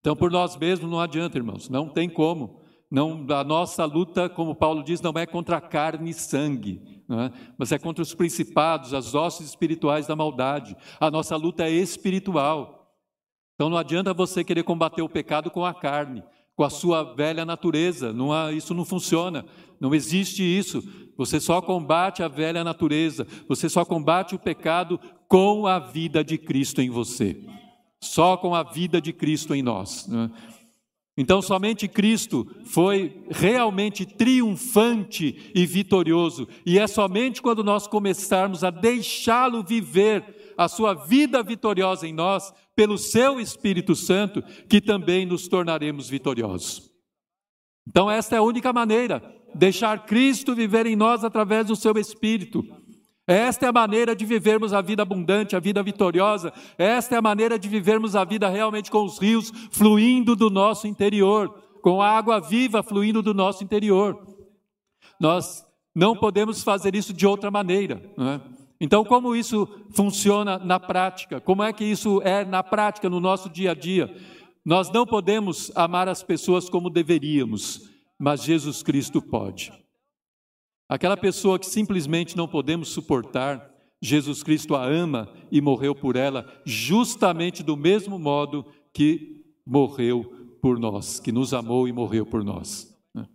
[0.00, 2.60] Então, por nós mesmos não adianta, irmãos, não tem como.
[2.90, 7.52] Não, a nossa luta, como Paulo diz, não é contra carne e sangue, é?
[7.56, 10.76] mas é contra os principados, as hostes espirituais da maldade.
[10.98, 12.92] A nossa luta é espiritual.
[13.54, 16.24] Então não adianta você querer combater o pecado com a carne,
[16.56, 18.12] com a sua velha natureza.
[18.12, 19.44] Não há, isso não funciona.
[19.80, 20.82] Não existe isso.
[21.16, 23.26] Você só combate a velha natureza.
[23.48, 27.44] Você só combate o pecado com a vida de Cristo em você.
[28.00, 30.06] Só com a vida de Cristo em nós.
[30.06, 30.30] né?
[31.20, 38.70] Então, somente Cristo foi realmente triunfante e vitorioso, e é somente quando nós começarmos a
[38.70, 45.48] deixá-lo viver a sua vida vitoriosa em nós, pelo seu Espírito Santo, que também nos
[45.48, 46.88] tornaremos vitoriosos.
[47.84, 49.20] Então, esta é a única maneira,
[49.54, 52.64] deixar Cristo viver em nós através do seu Espírito.
[53.26, 56.52] Esta é a maneira de vivermos a vida abundante, a vida vitoriosa.
[56.78, 60.86] Esta é a maneira de vivermos a vida realmente com os rios fluindo do nosso
[60.86, 61.50] interior,
[61.82, 64.18] com a água viva fluindo do nosso interior.
[65.20, 65.64] Nós
[65.94, 68.02] não podemos fazer isso de outra maneira.
[68.16, 68.40] Não é?
[68.80, 71.40] Então, como isso funciona na prática?
[71.40, 74.14] Como é que isso é na prática, no nosso dia a dia?
[74.64, 79.72] Nós não podemos amar as pessoas como deveríamos, mas Jesus Cristo pode.
[80.88, 83.70] Aquela pessoa que simplesmente não podemos suportar,
[84.00, 90.24] Jesus Cristo a ama e morreu por ela, justamente do mesmo modo que morreu
[90.62, 92.96] por nós, que nos amou e morreu por nós.
[93.14, 93.28] né?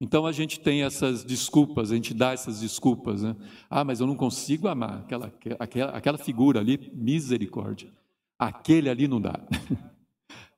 [0.00, 3.22] Então a gente tem essas desculpas, a gente dá essas desculpas.
[3.22, 3.36] Né?
[3.68, 7.92] Ah, mas eu não consigo amar aquela, aquela, aquela figura ali, misericórdia.
[8.38, 9.38] Aquele ali não dá.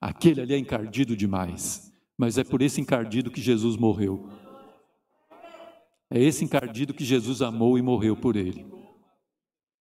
[0.00, 1.91] Aquele ali é encardido demais.
[2.22, 4.28] Mas é por esse encardido que Jesus morreu.
[6.08, 8.64] É esse encardido que Jesus amou e morreu por ele.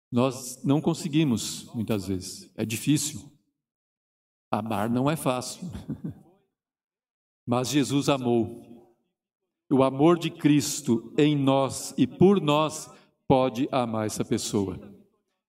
[0.09, 2.49] Nós não conseguimos, muitas vezes.
[2.55, 3.29] É difícil.
[4.49, 5.69] Amar não é fácil.
[7.45, 8.63] Mas Jesus amou.
[9.69, 12.89] O amor de Cristo em nós e por nós
[13.27, 14.79] pode amar essa pessoa.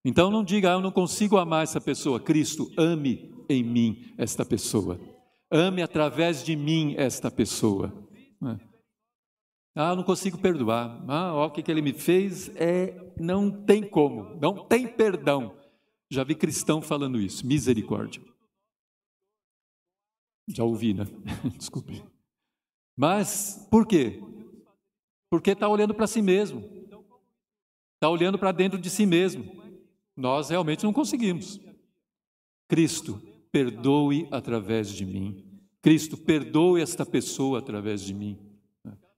[0.04, 2.18] Então não diga, ah, eu não consigo amar essa pessoa.
[2.18, 5.11] Cristo, ame em mim esta pessoa.
[5.52, 7.92] Ame através de mim esta pessoa.
[8.40, 8.58] Né?
[9.74, 11.04] Ah, não consigo perdoar.
[11.06, 15.54] Ah, ó, o que, que ele me fez é não tem como, não tem perdão.
[16.10, 18.22] Já vi cristão falando isso, misericórdia.
[20.48, 21.04] Já ouvi, né?
[21.56, 22.02] Desculpe.
[22.96, 24.22] Mas por quê?
[25.30, 26.60] Porque está olhando para si mesmo,
[27.94, 29.62] está olhando para dentro de si mesmo.
[30.16, 31.58] Nós realmente não conseguimos.
[32.68, 33.20] Cristo,
[33.52, 35.44] perdoe através de mim.
[35.82, 38.38] Cristo, perdoe esta pessoa através de mim.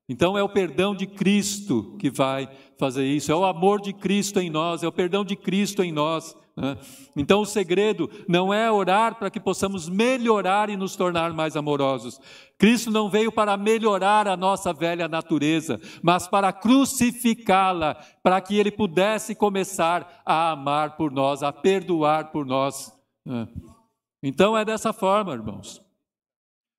[0.09, 2.49] Então é o perdão de Cristo que vai
[2.79, 5.93] fazer isso, é o amor de Cristo em nós, é o perdão de Cristo em
[5.93, 6.37] nós.
[6.55, 6.77] né?
[7.17, 12.21] Então o segredo não é orar para que possamos melhorar e nos tornar mais amorosos.
[12.59, 18.71] Cristo não veio para melhorar a nossa velha natureza, mas para crucificá-la, para que Ele
[18.71, 22.93] pudesse começar a amar por nós, a perdoar por nós.
[23.25, 23.49] né?
[24.27, 25.83] Então é dessa forma, irmãos.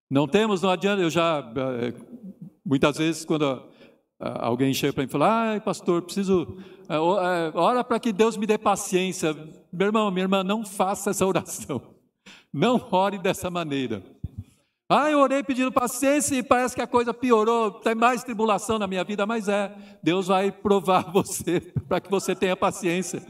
[0.10, 1.94] Não temos, não adianta, eu já, eh,
[2.66, 3.46] muitas vezes, quando
[4.20, 6.58] ah, alguém chega para mim e fala, ai, pastor, preciso,
[6.90, 9.32] eh, eh, ora para que Deus me dê paciência.
[9.72, 11.80] Meu irmão, minha irmã, não faça essa oração.
[12.52, 14.02] Não ore dessa maneira.
[14.90, 18.88] Ah, eu orei pedindo paciência e parece que a coisa piorou, tem mais tribulação na
[18.88, 23.22] minha vida, mas é, Deus vai provar você para que você tenha paciência.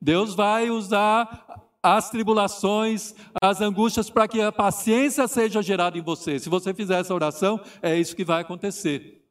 [0.00, 1.47] Deus vai usar
[1.82, 6.38] as tribulações, as angústias para que a paciência seja gerada em você.
[6.38, 9.24] Se você fizer essa oração, é isso que vai acontecer.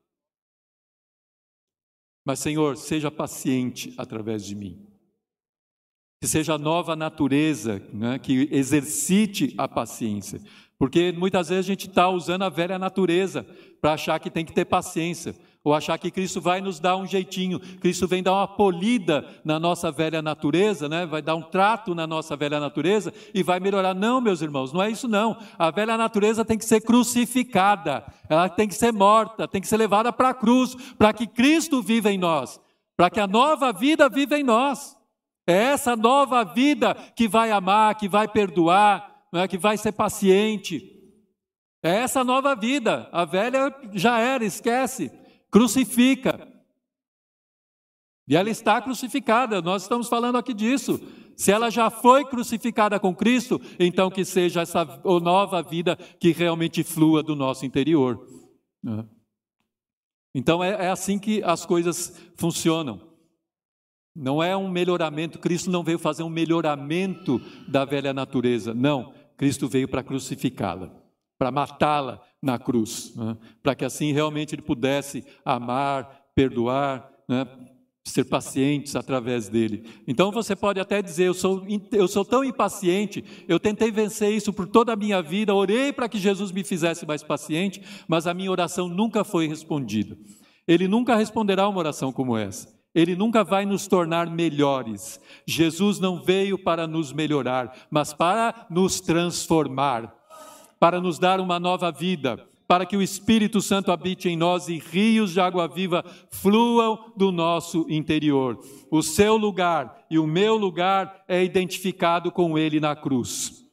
[2.26, 4.86] Mas, Senhor, seja paciente através de mim.
[6.22, 10.42] Que seja a nova natureza né, que exercite a paciência.
[10.78, 13.46] Porque muitas vezes a gente está usando a velha natureza
[13.82, 15.36] para achar que tem que ter paciência,
[15.68, 19.60] ou achar que Cristo vai nos dar um jeitinho, Cristo vem dar uma polida na
[19.60, 21.06] nossa velha natureza, né?
[21.06, 23.94] vai dar um trato na nossa velha natureza e vai melhorar.
[23.94, 25.36] Não, meus irmãos, não é isso não.
[25.60, 29.76] A velha natureza tem que ser crucificada, ela tem que ser morta, tem que ser
[29.76, 32.62] levada para a cruz, para que Cristo viva em nós,
[32.96, 34.96] para que a nova vida viva em nós.
[35.46, 39.46] É essa nova vida que vai amar, que vai perdoar, é?
[39.50, 40.94] que vai ser paciente.
[41.84, 43.10] É essa nova vida.
[43.12, 45.12] A velha já era, esquece.
[45.52, 46.48] Crucifica.
[48.28, 51.00] E ela está crucificada, nós estamos falando aqui disso.
[51.38, 54.84] Se ela já foi crucificada com Cristo, então que seja essa
[55.22, 58.20] nova vida que realmente flua do nosso interior.
[58.84, 59.08] né?
[60.34, 63.08] Então é, é assim que as coisas funcionam.
[64.16, 69.14] Não é um melhoramento, Cristo não veio fazer um melhoramento da velha natureza, não.
[69.38, 70.92] Cristo veio para crucificá-la,
[71.38, 73.38] para matá-la na cruz, né?
[73.62, 77.46] para que assim realmente ele pudesse amar, perdoar, né?
[78.10, 79.84] ser pacientes através dele.
[80.08, 84.54] Então você pode até dizer: eu sou, eu sou tão impaciente, eu tentei vencer isso
[84.54, 88.34] por toda a minha vida, orei para que Jesus me fizesse mais paciente, mas a
[88.34, 90.18] minha oração nunca foi respondida.
[90.68, 92.76] Ele nunca responderá uma oração como essa.
[92.94, 95.20] Ele nunca vai nos tornar melhores.
[95.46, 100.17] Jesus não veio para nos melhorar, mas para nos transformar,
[100.80, 102.38] para nos dar uma nova vida,
[102.68, 107.32] para que o Espírito Santo habite em nós e rios de água viva fluam do
[107.32, 108.60] nosso interior.
[108.92, 113.64] O seu lugar e o meu lugar é identificado com Ele na cruz.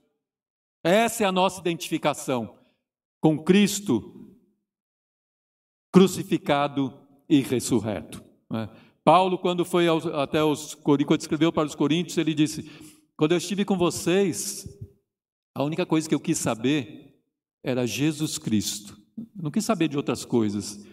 [0.83, 2.59] Essa é a nossa identificação
[3.21, 4.15] com Cristo
[5.91, 6.93] crucificado
[7.29, 8.23] e ressurreto.
[8.51, 8.69] né?
[9.05, 12.71] Paulo, quando foi até os Coríntios, quando escreveu para os Coríntios, ele disse:
[13.17, 14.67] Quando eu estive com vocês,
[15.55, 17.23] a única coisa que eu quis saber
[17.63, 19.01] era Jesus Cristo.
[19.35, 20.85] Não quis saber de outras coisas.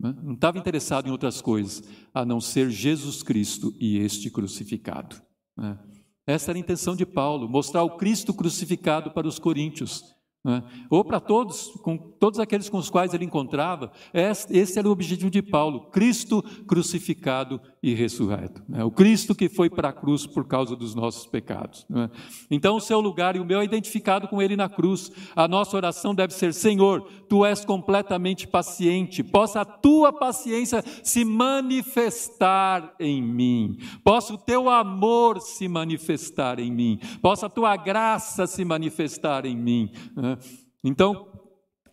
[0.00, 0.14] né?
[0.22, 1.82] Não estava interessado em outras coisas,
[2.12, 5.22] a não ser Jesus Cristo e este crucificado.
[5.56, 5.78] né?
[6.26, 10.02] Essa era a intenção de Paulo, mostrar o Cristo crucificado para os coríntios.
[10.44, 10.62] Né?
[10.90, 15.30] Ou para todos, com todos aqueles com os quais ele encontrava, esse era o objetivo
[15.30, 18.60] de Paulo: Cristo crucificado e ressurreto.
[18.68, 18.82] Né?
[18.82, 21.86] O Cristo que foi para a cruz por causa dos nossos pecados.
[21.88, 22.10] Né?
[22.50, 25.12] Então, o seu lugar e o meu é identificado com ele na cruz.
[25.36, 31.24] A nossa oração deve ser: Senhor, tu és completamente paciente, possa a tua paciência se
[31.24, 38.48] manifestar em mim, possa o teu amor se manifestar em mim, possa a tua graça
[38.48, 39.92] se manifestar em mim.
[40.16, 40.36] Né?
[40.82, 41.28] Então,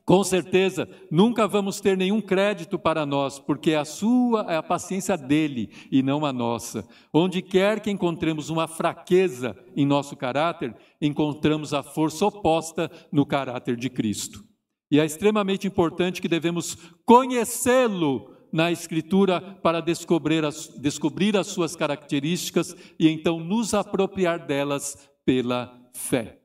[0.05, 5.15] com certeza, nunca vamos ter nenhum crédito para nós, porque a sua é a paciência
[5.17, 6.85] dele e não a nossa.
[7.13, 13.77] Onde quer que encontremos uma fraqueza em nosso caráter, encontramos a força oposta no caráter
[13.77, 14.43] de Cristo.
[14.91, 21.77] E é extremamente importante que devemos conhecê-lo na Escritura para descobrir as, descobrir as suas
[21.77, 26.39] características e então nos apropriar delas pela fé.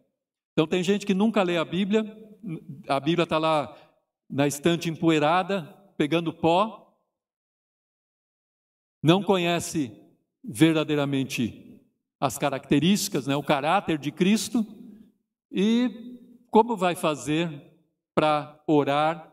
[0.53, 2.05] Então, tem gente que nunca lê a Bíblia,
[2.89, 3.77] a Bíblia está lá
[4.29, 5.63] na estante empoeirada,
[5.97, 6.97] pegando pó,
[9.03, 9.93] não conhece
[10.43, 11.81] verdadeiramente
[12.21, 14.67] as características, né, o caráter de Cristo,
[15.51, 16.19] e
[16.51, 17.73] como vai fazer
[18.15, 19.33] para orar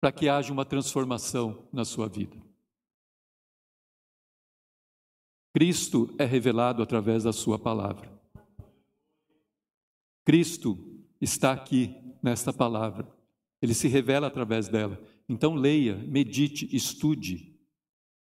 [0.00, 2.36] para que haja uma transformação na sua vida?
[5.52, 8.10] Cristo é revelado através da Sua palavra.
[10.24, 10.89] Cristo
[11.20, 13.06] está aqui nesta palavra.
[13.60, 15.00] Ele se revela através dela.
[15.28, 17.54] Então leia, medite, estude.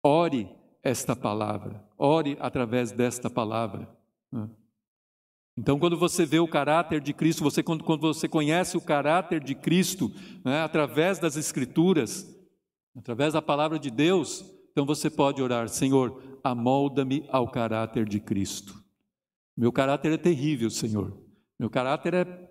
[0.03, 0.49] Ore
[0.83, 1.83] esta palavra.
[1.97, 3.87] Ore através desta palavra.
[4.31, 4.49] Né?
[5.57, 9.43] Então, quando você vê o caráter de Cristo, você, quando, quando você conhece o caráter
[9.43, 10.11] de Cristo
[10.43, 12.27] né, através das Escrituras,
[12.95, 18.81] através da palavra de Deus, então você pode orar: Senhor, amolda-me ao caráter de Cristo.
[19.55, 21.15] Meu caráter é terrível, Senhor.
[21.59, 22.50] Meu caráter é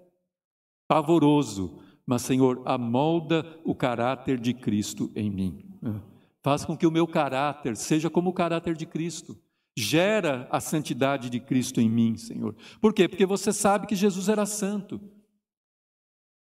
[0.90, 5.64] pavoroso, mas, Senhor, amolda o caráter de Cristo em mim.
[5.84, 6.00] É.
[6.42, 9.38] Faz com que o meu caráter seja como o caráter de Cristo.
[9.76, 12.56] Gera a santidade de Cristo em mim, Senhor.
[12.80, 13.06] Por quê?
[13.06, 15.00] Porque você sabe que Jesus era santo.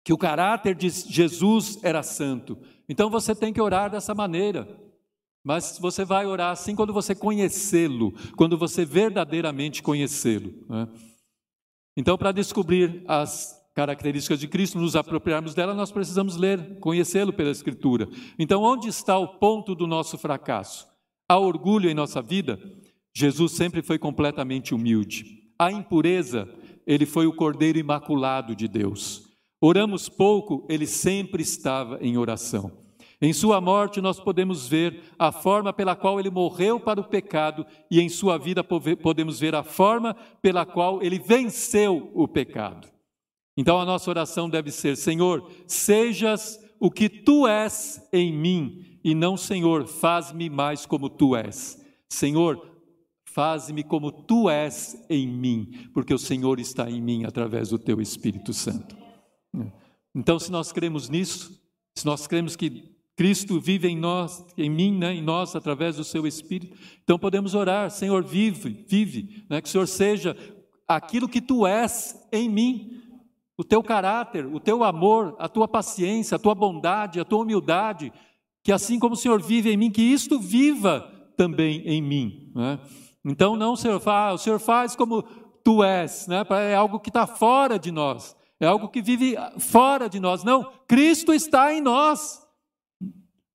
[0.02, 2.58] Que o caráter de Jesus era santo.
[2.88, 4.66] Então você tem que orar dessa maneira.
[5.44, 10.52] Mas você vai orar assim quando você conhecê-lo, quando você verdadeiramente conhecê-lo.
[10.68, 10.88] Né?
[11.96, 17.50] Então, para descobrir as características de Cristo, nos apropriarmos dela, nós precisamos ler, conhecê-lo pela
[17.50, 18.08] Escritura.
[18.38, 20.86] Então, onde está o ponto do nosso fracasso?
[21.28, 22.60] Há orgulho em nossa vida?
[23.14, 25.42] Jesus sempre foi completamente humilde.
[25.58, 26.48] A impureza,
[26.86, 29.28] ele foi o cordeiro imaculado de Deus.
[29.60, 32.82] Oramos pouco, ele sempre estava em oração.
[33.20, 37.64] Em sua morte, nós podemos ver a forma pela qual ele morreu para o pecado,
[37.88, 42.91] e em sua vida podemos ver a forma pela qual ele venceu o pecado.
[43.56, 49.14] Então a nossa oração deve ser: Senhor, sejas o que tu és em mim, e
[49.14, 51.80] não, Senhor, faz-me mais como tu és.
[52.08, 52.60] Senhor,
[53.24, 58.00] faz-me como tu és em mim, porque o Senhor está em mim através do teu
[58.00, 58.96] Espírito Santo.
[60.14, 61.58] Então, se nós cremos nisso,
[61.96, 66.04] se nós cremos que Cristo vive em nós, em mim, né, em nós, através do
[66.04, 66.76] seu Espírito.
[67.02, 70.36] Então podemos orar, Senhor, vive, vive, né, que o Senhor seja
[70.88, 73.01] aquilo que tu és em mim,
[73.56, 78.12] o teu caráter, o teu amor, a tua paciência, a tua bondade, a tua humildade,
[78.62, 82.52] que assim como o Senhor vive em mim, que isto viva também em mim.
[82.54, 82.78] Né?
[83.24, 85.22] Então não o Senhor faz, o Senhor faz como
[85.64, 86.44] tu és, né?
[86.50, 90.44] é algo que está fora de nós, é algo que vive fora de nós.
[90.44, 92.40] Não, Cristo está em nós.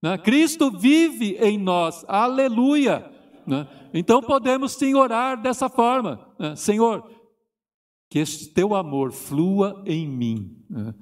[0.02, 0.18] Né?
[0.18, 3.12] Cristo vive em nós, aleluia.
[3.46, 3.66] Né?
[3.94, 6.56] Então podemos sim orar dessa forma: né?
[6.56, 7.10] Senhor,
[8.10, 10.64] que este teu amor flua em mim.
[10.70, 10.94] Né?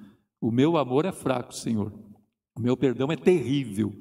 [0.42, 1.94] O meu amor é fraco, Senhor.
[2.56, 3.94] O meu perdão é terrível,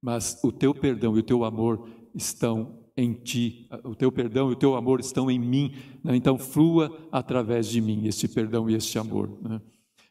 [0.00, 3.68] mas o teu perdão e o teu amor estão em ti.
[3.84, 5.74] O teu perdão e o teu amor estão em mim.
[6.02, 6.16] Né?
[6.16, 9.38] Então flua através de mim este perdão e este amor.
[9.42, 9.60] Né?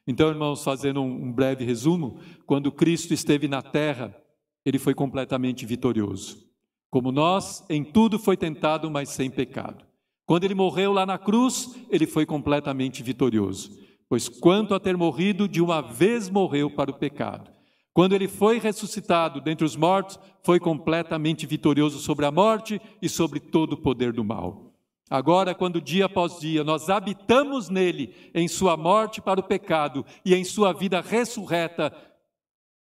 [0.07, 4.15] Então, irmãos, fazendo um breve resumo, quando Cristo esteve na terra,
[4.63, 6.45] ele foi completamente vitorioso.
[6.91, 9.83] Como nós, em tudo foi tentado, mas sem pecado.
[10.25, 13.77] Quando ele morreu lá na cruz, ele foi completamente vitorioso.
[14.09, 17.51] Pois quanto a ter morrido, de uma vez morreu para o pecado.
[17.93, 23.39] Quando ele foi ressuscitado dentre os mortos, foi completamente vitorioso sobre a morte e sobre
[23.39, 24.73] todo o poder do mal.
[25.09, 30.33] Agora, quando dia após dia nós habitamos nele, em sua morte para o pecado e
[30.33, 31.95] em sua vida ressurreta,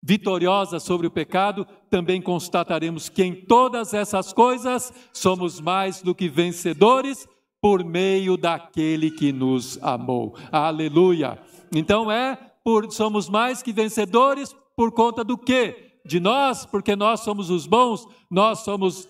[0.02, 6.30] vitoriosa sobre o pecado, também constataremos que em todas essas coisas somos mais do que
[6.30, 7.28] vencedores
[7.62, 10.36] por meio daquele que nos amou.
[10.52, 11.38] Aleluia.
[11.74, 16.00] Então é por somos mais que vencedores por conta do quê?
[16.06, 19.10] De nós, porque nós somos os bons, nós somos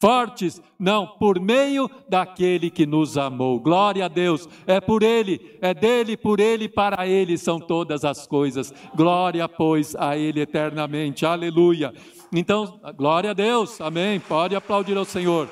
[0.00, 3.60] fortes, não, por meio daquele que nos amou.
[3.60, 4.48] Glória a Deus.
[4.66, 8.72] É por ele, é dele, por ele, para ele são todas as coisas.
[8.94, 11.26] Glória, pois, a ele eternamente.
[11.26, 11.92] Aleluia.
[12.32, 13.80] Então, glória a Deus.
[13.80, 14.18] Amém.
[14.18, 15.48] Pode aplaudir ao Senhor.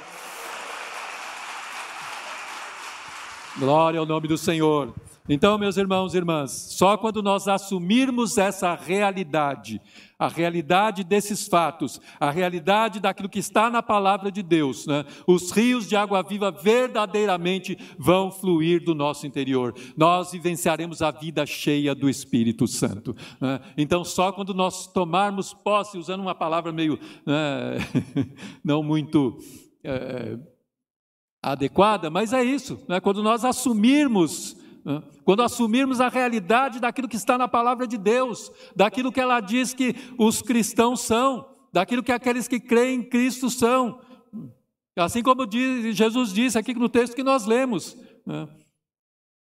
[3.59, 4.95] Glória ao nome do Senhor.
[5.29, 9.79] Então, meus irmãos e irmãs, só quando nós assumirmos essa realidade,
[10.19, 15.05] a realidade desses fatos, a realidade daquilo que está na palavra de Deus, né?
[15.27, 19.75] os rios de água viva verdadeiramente vão fluir do nosso interior.
[19.97, 23.15] Nós vivenciaremos a vida cheia do Espírito Santo.
[23.41, 23.61] Né?
[23.77, 27.77] Então, só quando nós tomarmos posse, usando uma palavra meio né,
[28.65, 29.39] não muito.
[29.85, 30.37] É,
[31.41, 32.99] adequada, mas é isso, né?
[32.99, 34.57] quando nós assumirmos
[35.25, 39.75] quando assumirmos a realidade daquilo que está na palavra de Deus, daquilo que ela diz
[39.75, 44.01] que os cristãos são, daquilo que aqueles que creem em Cristo são.
[44.97, 45.47] Assim como
[45.93, 47.97] Jesus disse aqui no texto que nós lemos?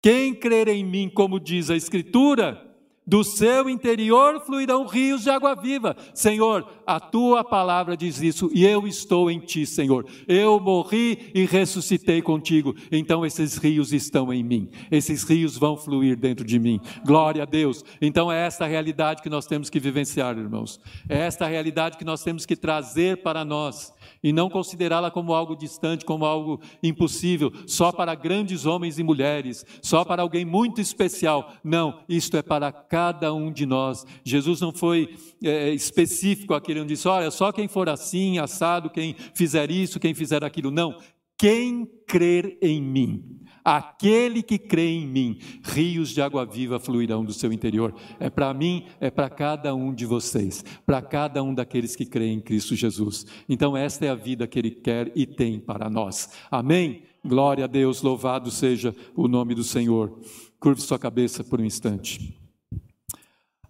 [0.02, 2.69] Quem crer em mim, como diz a Escritura,
[3.06, 5.96] do seu interior fluirão rios de água viva.
[6.14, 10.06] Senhor, a tua palavra diz isso e eu estou em ti, Senhor.
[10.28, 12.74] Eu morri e ressuscitei contigo.
[12.92, 14.70] Então esses rios estão em mim.
[14.90, 16.80] Esses rios vão fluir dentro de mim.
[17.04, 17.84] Glória a Deus.
[18.00, 20.80] Então é esta realidade que nós temos que vivenciar, irmãos.
[21.08, 25.56] É esta realidade que nós temos que trazer para nós e não considerá-la como algo
[25.56, 31.54] distante, como algo impossível, só para grandes homens e mulheres, só para alguém muito especial.
[31.64, 34.04] Não, isto é para cada um de nós.
[34.24, 39.14] Jesus não foi é, específico aquele onde disse: olha, só quem for assim, assado, quem
[39.32, 40.72] fizer isso, quem fizer aquilo.
[40.72, 40.98] Não.
[41.38, 43.38] Quem crer em mim.
[43.64, 47.94] Aquele que crê em mim, rios de água viva fluirão do seu interior.
[48.18, 52.38] É para mim, é para cada um de vocês, para cada um daqueles que creem
[52.38, 53.26] em Cristo Jesus.
[53.48, 56.30] Então, esta é a vida que Ele quer e tem para nós.
[56.50, 57.02] Amém?
[57.24, 60.18] Glória a Deus, louvado seja o nome do Senhor.
[60.58, 62.39] Curve sua cabeça por um instante.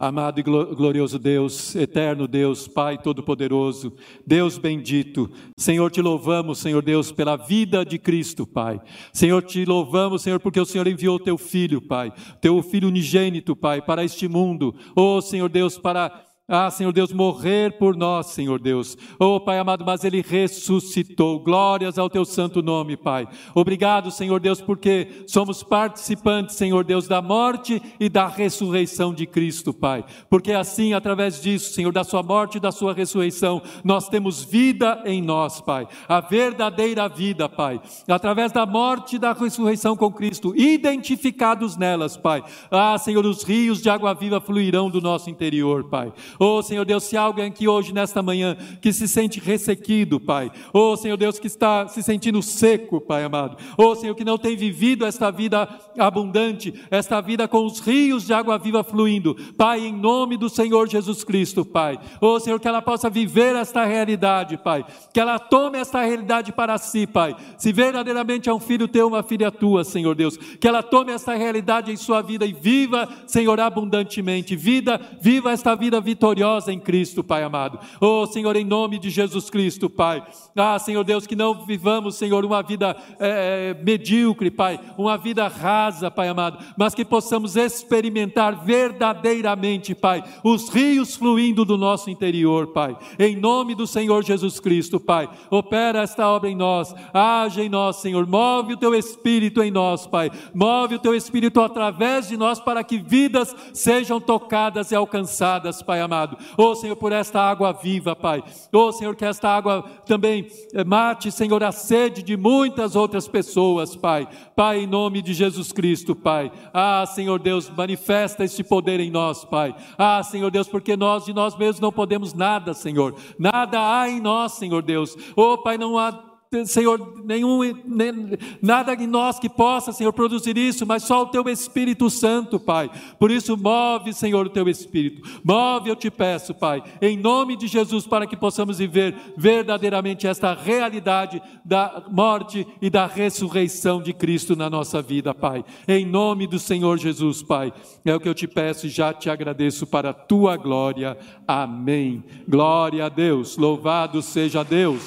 [0.02, 3.92] Amado e glorioso Deus, eterno Deus, Pai Todo-Poderoso,
[4.26, 8.80] Deus bendito, Senhor, te louvamos, Senhor Deus, pela vida de Cristo, Pai.
[9.12, 13.82] Senhor, te louvamos, Senhor, porque o Senhor enviou teu filho, Pai, teu filho unigênito, Pai,
[13.82, 14.74] para este mundo.
[14.96, 18.98] Oh, Senhor Deus, para ah, Senhor Deus, morrer por nós, Senhor Deus.
[19.20, 21.38] Oh, Pai amado, mas Ele ressuscitou.
[21.38, 23.28] Glórias ao Teu santo nome, Pai.
[23.54, 29.72] Obrigado, Senhor Deus, porque somos participantes, Senhor Deus, da morte e da ressurreição de Cristo,
[29.72, 30.04] Pai.
[30.28, 35.00] Porque assim, através disso, Senhor, da Sua morte e da Sua ressurreição, nós temos vida
[35.06, 35.86] em nós, Pai.
[36.08, 37.80] A verdadeira vida, Pai.
[38.08, 42.42] Através da morte e da ressurreição com Cristo, identificados nelas, Pai.
[42.72, 46.12] Ah, Senhor, os rios de água viva fluirão do nosso interior, Pai.
[46.42, 50.50] Oh, Senhor Deus, se alguém aqui hoje, nesta manhã, que se sente ressequido, Pai.
[50.72, 53.58] Oh, Senhor Deus, que está se sentindo seco, Pai amado.
[53.76, 55.68] Oh, Senhor, que não tem vivido esta vida
[55.98, 59.36] abundante, esta vida com os rios de água viva fluindo.
[59.58, 61.98] Pai, em nome do Senhor Jesus Cristo, Pai.
[62.22, 64.82] Oh, Senhor, que ela possa viver esta realidade, Pai.
[65.12, 67.36] Que ela tome esta realidade para si, Pai.
[67.58, 70.38] Se verdadeiramente é um filho teu, uma filha tua, Senhor Deus.
[70.38, 74.56] Que ela tome esta realidade em sua vida e viva, Senhor, abundantemente.
[74.56, 77.78] Vida, viva esta vida vitoriosa vitoriosa em Cristo, Pai amado.
[78.00, 80.22] Oh, Senhor, em nome de Jesus Cristo, Pai.
[80.56, 86.10] Ah, Senhor Deus, que não vivamos, Senhor, uma vida é, medíocre, Pai, uma vida rasa,
[86.10, 92.96] Pai amado, mas que possamos experimentar verdadeiramente, Pai, os rios fluindo do nosso interior, Pai.
[93.18, 95.28] Em nome do Senhor Jesus Cristo, Pai.
[95.50, 98.26] Opera esta obra em nós, age em nós, Senhor.
[98.26, 100.30] Move o teu espírito em nós, Pai.
[100.54, 106.00] Move o teu espírito através de nós para que vidas sejam tocadas e alcançadas, Pai
[106.00, 106.36] amado amado.
[106.56, 108.42] Oh, Senhor, por esta água viva, Pai.
[108.72, 113.94] Oh, Senhor, que esta água também eh, mate, Senhor, a sede de muitas outras pessoas,
[113.94, 114.28] Pai.
[114.56, 116.50] Pai, em nome de Jesus Cristo, Pai.
[116.74, 119.74] Ah, Senhor Deus, manifesta este poder em nós, Pai.
[119.96, 123.14] Ah, Senhor Deus, porque nós de nós mesmos não podemos nada, Senhor.
[123.38, 125.16] Nada há em nós, Senhor Deus.
[125.36, 126.29] Oh, Pai, não há
[126.66, 131.48] Senhor, nenhum, nem, nada em nós que possa, Senhor, produzir isso, mas só o Teu
[131.48, 132.90] Espírito Santo, Pai.
[133.20, 135.22] Por isso, move, Senhor, o Teu Espírito.
[135.44, 140.52] Move, eu te peço, Pai, em nome de Jesus, para que possamos viver verdadeiramente esta
[140.52, 145.64] realidade da morte e da ressurreição de Cristo na nossa vida, Pai.
[145.86, 147.72] Em nome do Senhor Jesus, Pai.
[148.04, 151.16] É o que eu te peço e já te agradeço para a Tua glória.
[151.46, 152.24] Amém.
[152.48, 153.56] Glória a Deus.
[153.56, 155.00] Louvado seja Deus.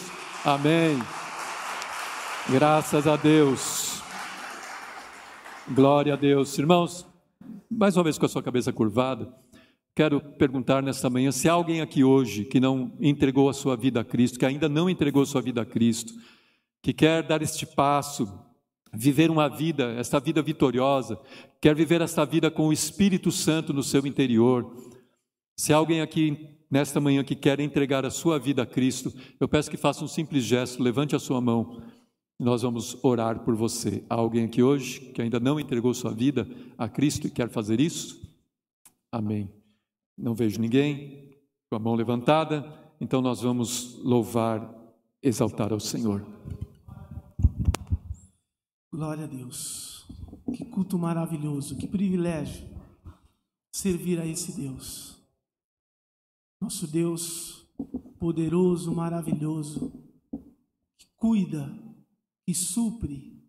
[0.45, 1.01] Amém.
[2.49, 4.01] Graças a Deus.
[5.69, 6.57] Glória a Deus.
[6.57, 7.07] Irmãos,
[7.71, 9.33] mais uma vez com a sua cabeça curvada,
[9.95, 14.03] quero perguntar nesta manhã se alguém aqui hoje que não entregou a sua vida a
[14.03, 16.13] Cristo, que ainda não entregou a sua vida a Cristo,
[16.81, 18.27] que quer dar este passo,
[18.93, 21.17] viver uma vida, esta vida vitoriosa,
[21.61, 24.69] quer viver esta vida com o Espírito Santo no seu interior.
[25.57, 29.71] Se alguém aqui nesta manhã que quer entregar a sua vida a Cristo, eu peço
[29.71, 31.81] que faça um simples gesto, levante a sua mão.
[32.39, 34.03] Nós vamos orar por você.
[34.09, 36.47] Há alguém aqui hoje que ainda não entregou sua vida
[36.77, 38.21] a Cristo e quer fazer isso?
[39.11, 39.51] Amém.
[40.17, 41.37] Não vejo ninguém
[41.69, 42.65] com a mão levantada,
[42.99, 44.73] então nós vamos louvar,
[45.21, 46.25] exaltar ao Senhor.
[48.91, 50.05] Glória a Deus.
[50.53, 52.67] Que culto maravilhoso, que privilégio
[53.71, 55.17] servir a esse Deus.
[56.61, 57.67] Nosso Deus
[58.19, 59.91] poderoso, maravilhoso,
[60.97, 61.73] que cuida,
[62.45, 63.41] que supre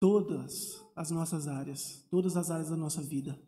[0.00, 3.40] todas as nossas áreas, todas as áreas da nossa vida.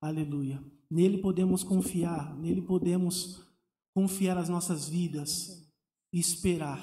[0.00, 0.62] Aleluia.
[0.90, 3.46] Nele podemos confiar, nele podemos
[3.94, 5.70] confiar as nossas vidas
[6.12, 6.80] e esperar.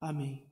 [0.00, 0.48] Amém.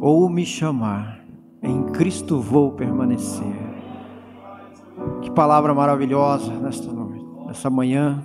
[0.00, 1.24] Ou me chamar,
[1.62, 3.54] em Cristo vou permanecer.
[5.22, 8.22] Que palavra maravilhosa nesta noite, nessa manhã.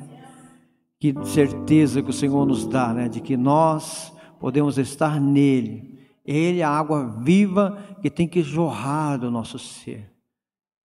[0.99, 5.99] Que certeza que o Senhor nos dá, né, de que nós podemos estar nele.
[6.26, 10.11] Ele é a água viva que tem que jorrar do nosso ser.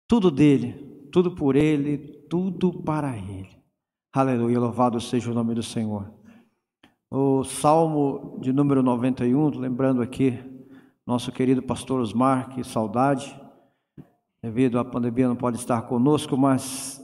[0.08, 1.98] Tudo dele, tudo por ele,
[2.30, 3.50] tudo para ele.
[4.14, 6.15] Aleluia, louvado seja o nome do Senhor.
[7.10, 10.40] O Salmo de número 91, lembrando aqui,
[11.06, 13.40] nosso querido pastor Osmar, que saudade,
[14.42, 17.00] devido à pandemia não pode estar conosco, mas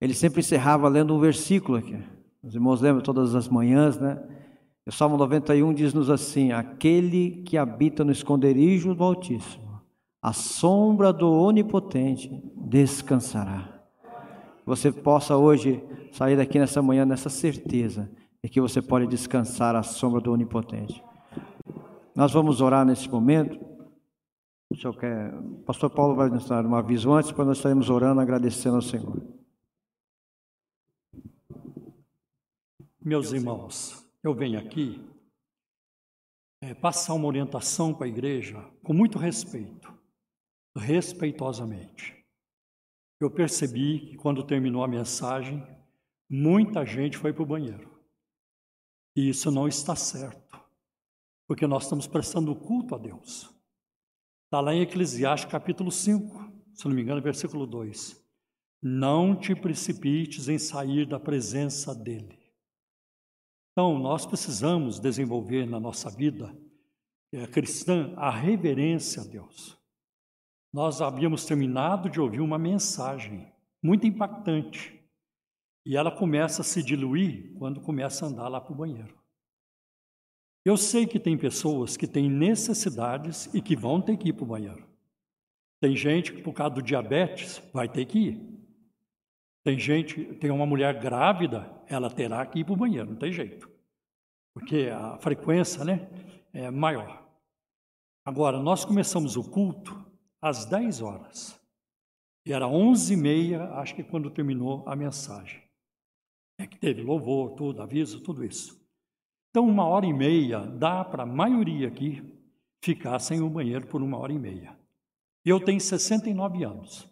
[0.00, 1.96] ele sempre encerrava lendo um versículo aqui.
[2.42, 4.20] Os irmãos lembram todas as manhãs, né?
[4.84, 9.80] O Salmo 91 diz-nos assim: Aquele que habita no esconderijo do Altíssimo,
[10.20, 13.80] a sombra do Onipotente descansará.
[14.64, 18.10] Você possa hoje sair daqui nessa manhã nessa certeza
[18.46, 21.02] de que você pode descansar à sombra do Onipotente.
[22.14, 23.58] Nós vamos orar nesse momento.
[24.70, 25.34] O senhor quer...
[25.34, 28.82] O pastor Paulo vai nos dar um aviso antes, para nós estaremos orando, agradecendo ao
[28.82, 29.20] Senhor.
[33.02, 35.04] Meus irmãos, eu venho aqui
[36.62, 39.92] é, passar uma orientação para a igreja com muito respeito,
[40.76, 42.24] respeitosamente.
[43.18, 45.66] Eu percebi que quando terminou a mensagem,
[46.30, 47.95] muita gente foi para o banheiro.
[49.16, 50.60] E isso não está certo,
[51.48, 53.50] porque nós estamos prestando culto a Deus.
[54.44, 58.22] Está lá em Eclesiastes capítulo 5, se não me engano, versículo 2.
[58.82, 62.38] Não te precipites em sair da presença dEle.
[63.72, 66.54] Então, nós precisamos desenvolver na nossa vida
[67.32, 69.78] é, cristã a reverência a Deus.
[70.70, 73.50] Nós havíamos terminado de ouvir uma mensagem
[73.82, 74.95] muito impactante
[75.86, 79.16] e ela começa a se diluir quando começa a andar lá para o banheiro.
[80.64, 84.42] Eu sei que tem pessoas que têm necessidades e que vão ter que ir para
[84.42, 84.84] o banheiro.
[85.80, 88.58] Tem gente que, por causa do diabetes, vai ter que ir.
[89.62, 93.32] Tem gente, tem uma mulher grávida, ela terá que ir para o banheiro, não tem
[93.32, 93.70] jeito.
[94.52, 96.10] Porque a frequência né,
[96.52, 97.24] é maior.
[98.24, 100.04] Agora, nós começamos o culto
[100.42, 101.60] às 10 horas.
[102.44, 105.65] E era 11 e meia, acho que quando terminou a mensagem.
[106.58, 108.80] É que teve louvor, tudo, aviso, tudo isso.
[109.50, 112.22] Então, uma hora e meia dá para a maioria aqui
[112.82, 114.78] ficar sem o banheiro por uma hora e meia.
[115.44, 117.08] Eu tenho 69 anos.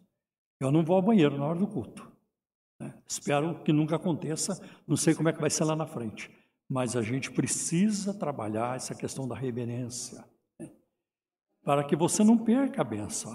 [0.60, 2.10] Eu não vou ao banheiro na hora do culto.
[2.80, 2.94] Né?
[3.06, 6.30] Espero que nunca aconteça, não sei como é que vai ser lá na frente.
[6.68, 10.24] Mas a gente precisa trabalhar essa questão da reverência,
[10.58, 10.70] né?
[11.62, 13.32] para que você não perca a benção.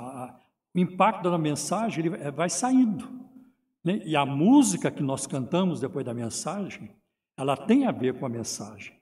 [0.75, 3.28] O impacto da mensagem vai saindo.
[3.83, 4.01] Né?
[4.05, 6.95] E a música que nós cantamos depois da mensagem,
[7.37, 8.97] ela tem a ver com a mensagem.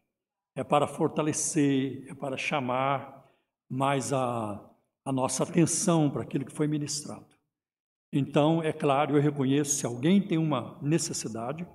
[0.56, 3.26] É para fortalecer, é para chamar
[3.70, 4.64] mais a,
[5.06, 7.26] a nossa atenção para aquilo que foi ministrado.
[8.12, 11.68] Então, é claro, eu reconheço se alguém tem uma necessidade,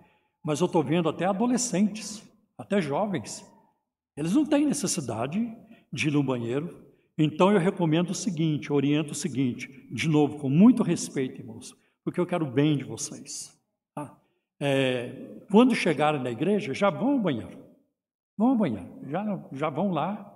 [0.43, 2.23] mas eu estou vendo até adolescentes,
[2.57, 3.47] até jovens.
[4.17, 5.41] Eles não têm necessidade
[5.93, 6.87] de ir no banheiro.
[7.17, 12.21] Então, eu recomendo o seguinte, oriento o seguinte, de novo, com muito respeito, irmãos, porque
[12.21, 13.59] eu quero o bem de vocês.
[13.95, 14.19] Tá?
[14.61, 17.63] É, quando chegarem na igreja, já vão ao banheiro.
[18.37, 20.33] Vão ao banheiro, já, já vão lá,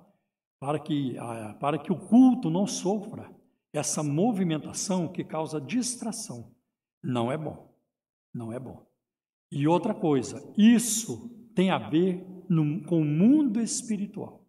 [0.61, 1.17] para que,
[1.61, 3.31] para que o culto não sofra
[3.73, 6.55] essa movimentação que causa distração.
[7.03, 7.75] Não é bom.
[8.33, 8.87] Não é bom.
[9.51, 14.45] E outra coisa, isso tem a ver no, com o mundo espiritual.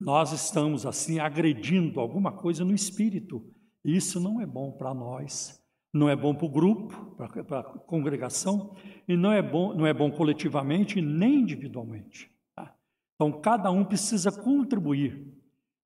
[0.00, 3.44] Nós estamos assim agredindo alguma coisa no espírito.
[3.84, 5.61] Isso não é bom para nós,
[5.92, 7.16] não é bom para o grupo,
[7.46, 8.74] para a congregação,
[9.06, 12.30] e não é bom, não é bom coletivamente nem individualmente.
[12.56, 12.74] Tá?
[13.14, 15.30] Então, cada um precisa contribuir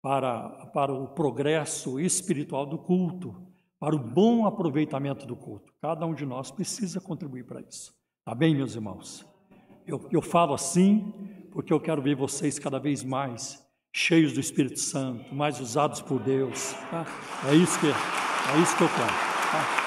[0.01, 3.47] para, para o progresso espiritual do culto,
[3.79, 5.71] para o bom aproveitamento do culto.
[5.79, 7.93] Cada um de nós precisa contribuir para isso.
[8.25, 9.25] Tá bem, meus irmãos?
[9.85, 11.13] Eu, eu falo assim
[11.51, 13.61] porque eu quero ver vocês cada vez mais
[13.93, 16.73] cheios do Espírito Santo, mais usados por Deus.
[16.89, 17.05] Tá?
[17.49, 19.07] É isso que é isso que eu quero.
[19.07, 19.80] Tá?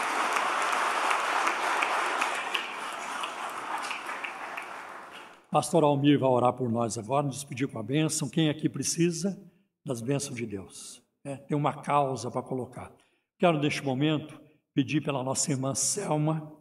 [5.55, 8.28] Pastor Almir vai orar por nós agora, nos despedir com a bênção.
[8.28, 9.40] Quem aqui precisa?
[9.86, 11.01] das bênçãos de Deus.
[11.22, 12.93] É, tem uma causa para colocar.
[13.39, 14.40] Quero, neste momento,
[14.74, 16.52] pedir pela nossa irmã Selma,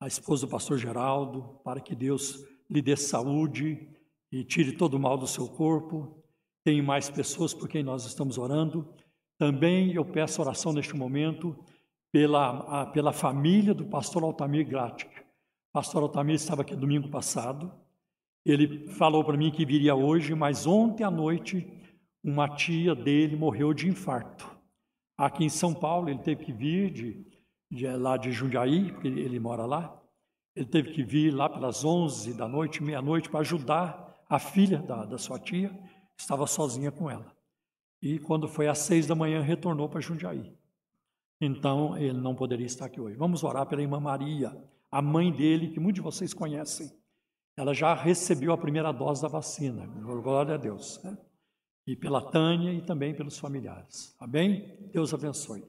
[0.00, 3.88] a esposa do pastor Geraldo, para que Deus lhe dê saúde
[4.32, 6.20] e tire todo o mal do seu corpo.
[6.64, 8.92] Tem mais pessoas por quem nós estamos orando.
[9.38, 11.56] Também eu peço oração neste momento
[12.10, 15.10] pela, a, pela família do pastor Altamir Gratic.
[15.20, 17.80] O pastor Altamir estava aqui domingo passado
[18.44, 21.66] Ele falou para mim que viria hoje, mas ontem à noite
[22.22, 24.50] uma tia dele morreu de infarto.
[25.16, 27.26] Aqui em São Paulo, ele teve que vir de,
[27.70, 30.00] de lá de Jundiaí, porque ele, mora lá.
[30.54, 35.04] Ele teve que vir lá pelas 11 da noite, meia-noite, para ajudar a filha da,
[35.04, 35.76] da sua tia,
[36.16, 37.32] estava sozinha com ela.
[38.00, 40.52] E quando foi às seis da manhã, retornou para Jundiaí.
[41.40, 43.16] Então, ele não poderia estar aqui hoje.
[43.16, 44.56] Vamos orar pela irmã Maria,
[44.90, 46.90] a mãe dele, que muitos de vocês conhecem.
[47.56, 51.02] Ela já recebeu a primeira dose da vacina, glória a Deus.
[51.02, 51.16] Né?
[51.86, 54.16] E pela Tânia e também pelos familiares.
[54.18, 54.90] Amém?
[54.92, 55.62] Deus abençoe.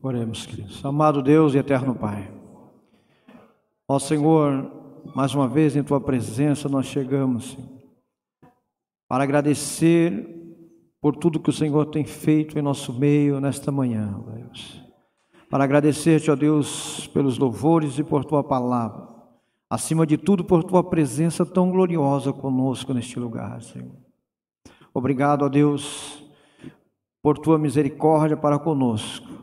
[0.00, 0.84] Oremos, queridos.
[0.84, 2.32] Amado Deus e eterno Pai.
[3.86, 4.70] Ó Senhor,
[5.14, 7.56] mais uma vez em Tua presença nós chegamos,
[9.06, 10.41] para agradecer
[11.02, 14.80] por tudo que o Senhor tem feito em nosso meio nesta manhã, Deus.
[15.50, 19.06] Para agradecer-te, ó Deus, pelos louvores e por Tua palavra.
[19.68, 23.96] Acima de tudo, por Tua presença tão gloriosa conosco neste lugar, Senhor.
[24.94, 26.24] Obrigado, ó Deus,
[27.20, 29.42] por Tua misericórdia para conosco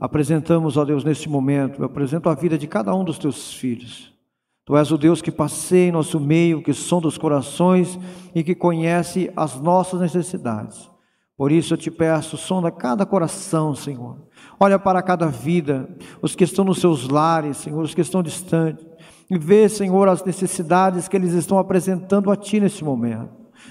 [0.00, 4.12] apresentamos, ó Deus, neste momento, eu apresento a vida de cada um dos teus filhos.
[4.68, 7.98] Tu és o Deus que passeia em nosso meio, que sonda os corações
[8.34, 10.90] e que conhece as nossas necessidades.
[11.38, 14.18] Por isso eu te peço, sonda cada coração, Senhor.
[14.60, 15.88] Olha para cada vida,
[16.20, 18.86] os que estão nos seus lares, Senhor, os que estão distantes.
[19.30, 23.30] E vê, Senhor, as necessidades que eles estão apresentando a Ti neste momento.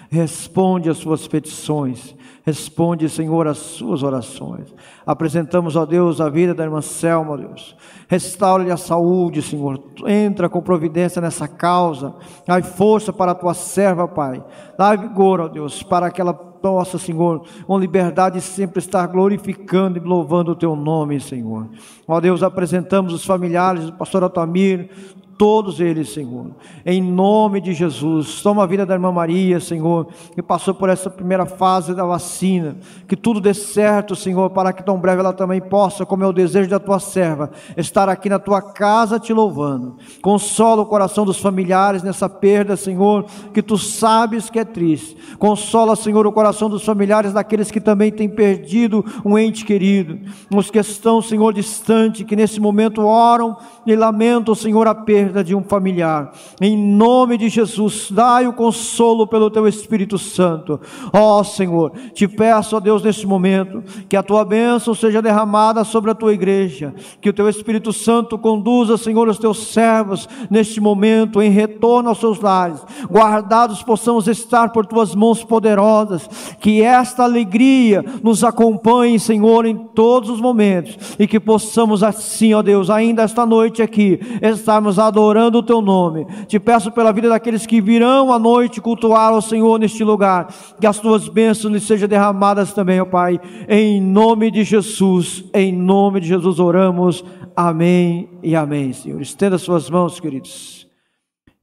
[0.09, 2.15] Responde às suas petições
[2.47, 4.73] Responde, Senhor, as suas orações.
[5.05, 7.75] Apresentamos, ó Deus, a vida da irmã Selma, Deus.
[8.07, 9.83] Restaura-lhe a saúde, Senhor.
[10.07, 12.15] Entra com providência nessa causa.
[12.45, 14.41] Dai força para a tua serva, Pai.
[14.77, 20.01] Dá vigor, ó Deus, para que ela possa, Senhor, com liberdade sempre estar glorificando e
[20.01, 21.67] louvando o teu nome, Senhor.
[22.07, 24.89] Ó Deus, apresentamos os familiares do pastor Atamir,
[25.37, 26.47] todos eles, Senhor.
[26.85, 28.41] Em nome de Jesus.
[28.41, 32.75] Toma a vida da irmã Maria, Senhor, que passou por essa primeira fase da vacina.
[33.07, 36.33] Que tudo dê certo, Senhor, para que tão breve ela também possa, como é o
[36.33, 39.97] desejo da tua serva, estar aqui na tua casa te louvando.
[40.21, 45.15] Consola o coração dos familiares nessa perda, Senhor, que tu sabes que é triste.
[45.37, 50.19] Consola, Senhor, o coração dos familiares daqueles que também têm perdido um ente querido.
[50.53, 53.55] Os que estão, Senhor, distante, que nesse momento oram
[53.85, 56.31] e lamentam, Senhor, a perda perda de um familiar.
[56.61, 60.79] Em nome de Jesus, dai o consolo pelo teu Espírito Santo.
[61.11, 65.83] Ó oh, Senhor, te peço, ó Deus, neste momento, que a tua bênção seja derramada
[65.83, 70.79] sobre a tua igreja, que o teu Espírito Santo conduza, Senhor, os teus servos neste
[70.79, 72.81] momento em retorno aos seus lares.
[73.11, 76.29] Guardados possamos estar por tuas mãos poderosas,
[76.61, 82.61] que esta alegria nos acompanhe, Senhor, em todos os momentos e que possamos assim, ó
[82.61, 86.25] Deus, ainda esta noite aqui, estarmos adorados adorando o teu nome.
[86.45, 90.85] Te peço pela vida daqueles que virão à noite cultuar ao Senhor neste lugar, que
[90.85, 96.19] as tuas bênçãos lhes sejam derramadas também, ó Pai, em nome de Jesus, em nome
[96.19, 97.25] de Jesus oramos.
[97.55, 99.19] Amém e amém, Senhor.
[99.19, 100.87] Estenda suas mãos, queridos.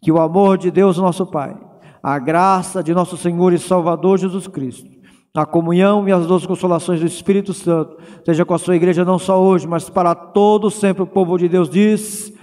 [0.02, 1.56] Que o amor de Deus, nosso Pai,
[2.02, 4.90] a graça de nosso Senhor e Salvador Jesus Cristo,
[5.32, 9.18] a comunhão e as doces consolações do Espírito Santo, seja com a sua igreja não
[9.18, 12.33] só hoje, mas para todo sempre o povo de Deus diz.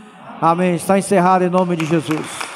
[0.41, 0.73] Amém.
[0.73, 2.50] Está encerrado em nome de Jesus.